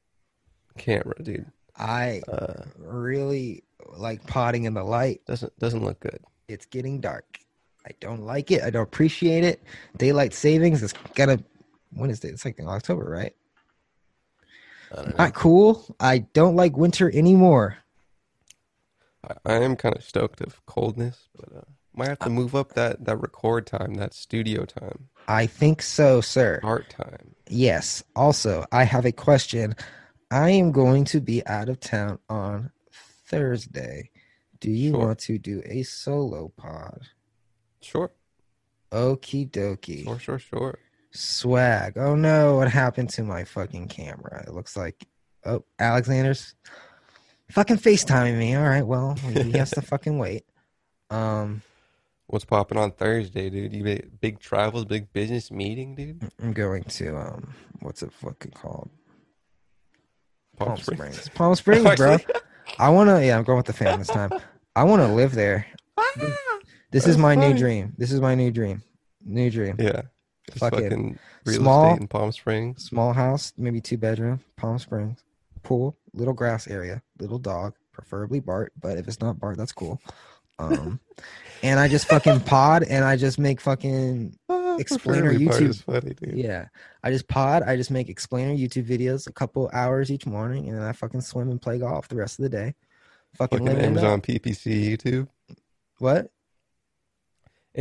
[0.76, 1.50] camera, dude.
[1.76, 3.64] I Uh, really
[3.96, 5.24] like potting in the light.
[5.26, 6.20] doesn't doesn't look good.
[6.48, 7.38] It's getting dark.
[7.86, 8.62] I don't like it.
[8.62, 9.62] I don't appreciate it.
[9.96, 11.42] Daylight savings is gonna.
[11.92, 12.28] When is it?
[12.28, 13.34] It's like in October, right?
[14.93, 15.14] I don't know.
[15.24, 15.95] Not cool.
[16.01, 17.78] I don't like winter anymore.
[19.24, 21.61] I, I am kind of stoked of coldness, but uh,
[21.95, 26.20] might have to move up that that record time, that studio time, I think so,
[26.20, 26.61] sir.
[26.62, 27.34] art time.
[27.49, 28.03] Yes.
[28.16, 29.74] Also, I have a question.
[30.30, 32.70] I am going to be out of town on
[33.26, 34.11] Thursday.
[34.61, 35.01] Do you Sure.
[35.07, 37.03] want to do a solo pod?
[37.82, 38.12] Sure,
[38.93, 40.05] Okie dokie.
[40.05, 40.78] sure, sure, sure.
[41.12, 41.96] Swag.
[41.96, 44.44] Oh no, what happened to my fucking camera?
[44.46, 45.06] It looks like
[45.44, 46.54] oh Alexander's
[47.50, 48.54] fucking FaceTiming me.
[48.54, 50.44] All right, well, he has to fucking wait.
[51.11, 51.62] Um
[52.26, 53.72] What's popping on Thursday, dude?
[53.72, 56.30] You big, big travels, big business meeting, dude.
[56.40, 58.88] I'm going to um what's it fucking called?
[60.56, 61.16] Palm Palm Springs.
[61.16, 61.28] Springs.
[61.30, 62.18] Palm Springs, bro.
[62.78, 64.30] I wanna yeah, I'm going with the fam this time.
[64.76, 65.66] I wanna live there.
[66.92, 67.94] This is my new dream.
[67.98, 68.82] This is my new dream.
[69.24, 69.76] New dream.
[69.78, 70.02] Yeah,
[70.55, 72.84] Fucking fucking real small- estate in Palm Springs.
[72.84, 75.22] Small house, maybe two bedroom, Palm Springs,
[75.62, 80.01] pool, little grass area, little dog, preferably Bart, but if it's not Bart, that's cool.
[80.59, 81.01] Um,
[81.62, 85.82] and I just fucking pod and I just make fucking Ah, Explainer YouTube.
[85.82, 86.66] funny, yeah.
[87.03, 90.76] I just pod, I just make explainer YouTube videos a couple hours each morning, and
[90.78, 92.74] then I fucking swim and play golf the rest of the day.
[93.34, 94.05] Fucking, Fucking living it up.
[94.05, 95.28] Amazon PPC YouTube.
[95.98, 96.30] What?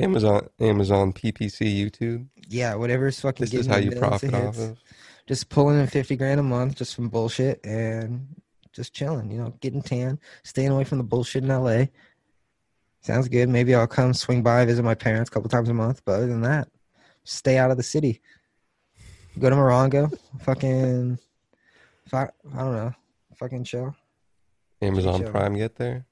[0.04, 2.28] Amazon Amazon PPC YouTube.
[2.48, 3.46] Yeah, whatever's fucking.
[3.46, 4.78] This is how you profit off of.
[5.28, 8.28] just pulling in 50 grand a month just from bullshit and
[8.74, 11.86] just chilling, you know, getting tan, staying away from the bullshit in LA.
[13.02, 13.50] Sounds good.
[13.50, 16.02] Maybe I'll come swing by, visit my parents a couple times a month.
[16.06, 16.68] But other than that,
[17.24, 18.22] stay out of the city.
[19.38, 21.18] Go to Morongo, fucking,
[22.12, 22.28] I, I
[22.58, 22.94] don't know,
[23.38, 23.96] fucking chill.
[24.82, 25.32] Amazon Chill.
[25.32, 26.06] Prime get there?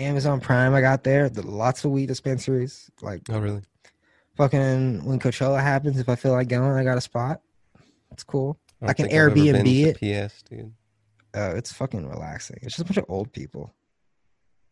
[0.00, 1.28] Amazon Prime, I got there.
[1.28, 2.90] The, lots of weed dispensaries.
[3.02, 3.62] Like Oh really?
[4.36, 7.40] fucking when Coachella happens, if I feel like going, I got a spot.
[8.12, 8.58] It's cool.
[8.82, 10.72] I, I can think I've ever been Airbnb to PS, dude.
[11.34, 12.56] uh, it's fucking relaxing.
[12.62, 13.72] It's just a bunch of old people,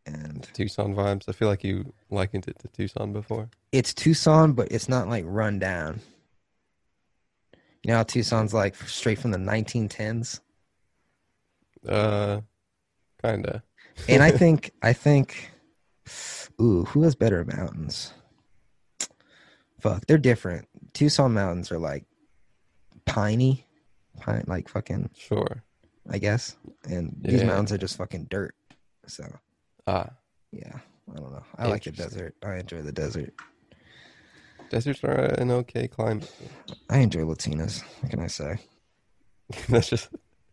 [0.07, 1.29] and Tucson vibes.
[1.29, 3.51] I feel like you likened it to Tucson before.
[3.71, 6.01] it's Tucson, but it's not like run down.
[7.85, 10.41] You know how Tucson's like straight from the 1910s,
[11.87, 12.41] Uh,
[13.23, 13.63] kinda.
[14.09, 15.51] and I think I think,
[16.61, 18.13] ooh, who has better mountains?
[19.81, 20.67] Fuck, they're different.
[20.93, 22.05] Tucson mountains are like
[23.05, 23.65] piney,
[24.21, 25.63] pine like fucking, Sure.
[26.11, 27.47] I guess, and these Yeah.
[27.47, 28.55] mountains are just fucking dirt.
[29.07, 29.25] So
[29.87, 30.11] Ah,
[30.53, 30.79] yeah,
[31.11, 31.45] I don't know.
[31.57, 32.35] I like the desert.
[32.43, 33.33] I enjoy the desert.
[34.71, 36.31] deserts are an okay climate.
[36.91, 37.83] I enjoy Latinas.
[38.01, 38.59] What can I say?
[39.69, 40.09] That's just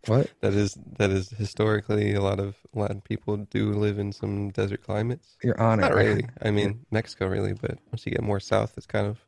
[0.08, 0.30] What?
[0.42, 4.12] that is that is historically a lot of a lot of people do live in
[4.12, 5.38] some desert climates.
[5.44, 5.82] Your Honor.
[5.84, 6.28] Not I- really.
[6.42, 9.20] I mean, Mexico really, but once you get more south, it's kind of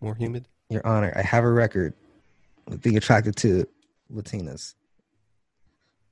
[0.00, 0.46] more humid.
[0.70, 1.94] Your Honor, I have a record
[2.66, 3.66] with being attracted to
[4.12, 4.74] Latinas.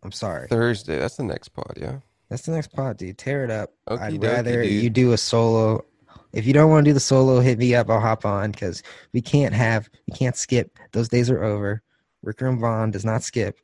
[0.02, 0.48] I'm sorry.
[0.48, 1.98] Thursday, that's the next pod, yeah.
[2.28, 3.18] That's the next pod, dude.
[3.18, 3.72] Tear it up.
[3.88, 4.82] Okie I'd rather dude.
[4.82, 5.84] you do a solo.
[6.32, 7.88] If you don't want to do the solo, hit me up.
[7.88, 10.78] I'll hop on because we can't have, we can't skip.
[10.92, 11.82] Those days are over.
[12.22, 13.58] Ricker and Vaughn does not skip.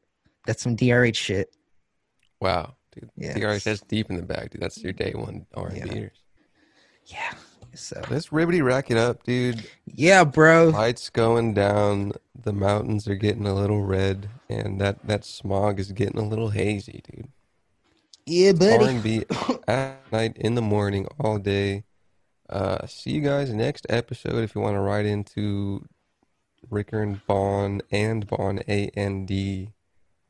[0.46, 1.54] That's some DRH shit.
[2.40, 3.10] Wow, dude.
[3.16, 3.34] Yeah.
[3.34, 4.60] DRH, that's deep in the bag, dude.
[4.60, 5.80] That's your day one R&B.
[5.84, 6.08] Yeah.
[7.06, 7.32] Yeah.
[7.74, 9.66] So Let's ribbity rack it up, dude.
[9.86, 10.68] yeah, bro.
[10.68, 12.12] Lights going down.
[12.38, 16.50] The mountains are getting a little red, and that that smog is getting a little
[16.50, 17.28] hazy, dude.
[18.26, 18.84] Yeah, buddy.
[18.84, 19.24] R&B
[19.66, 21.84] at night, in the morning, all day.
[22.48, 24.44] Uh, see you guys next episode.
[24.44, 25.86] If you want to write into
[26.68, 29.70] Ricker and Bond and Bond A N D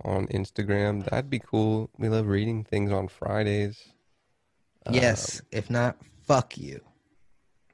[0.05, 1.90] on Instagram, that'd be cool.
[1.98, 3.78] We love reading things on Fridays.
[4.90, 5.40] Yes.
[5.40, 6.80] Um, if not, fuck you.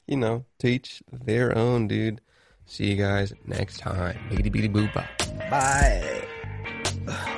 [0.07, 2.21] You know, teach their own, dude.
[2.67, 4.19] See you guys next time.
[4.31, 5.07] Biggity bitty bop.
[5.51, 7.35] Bye.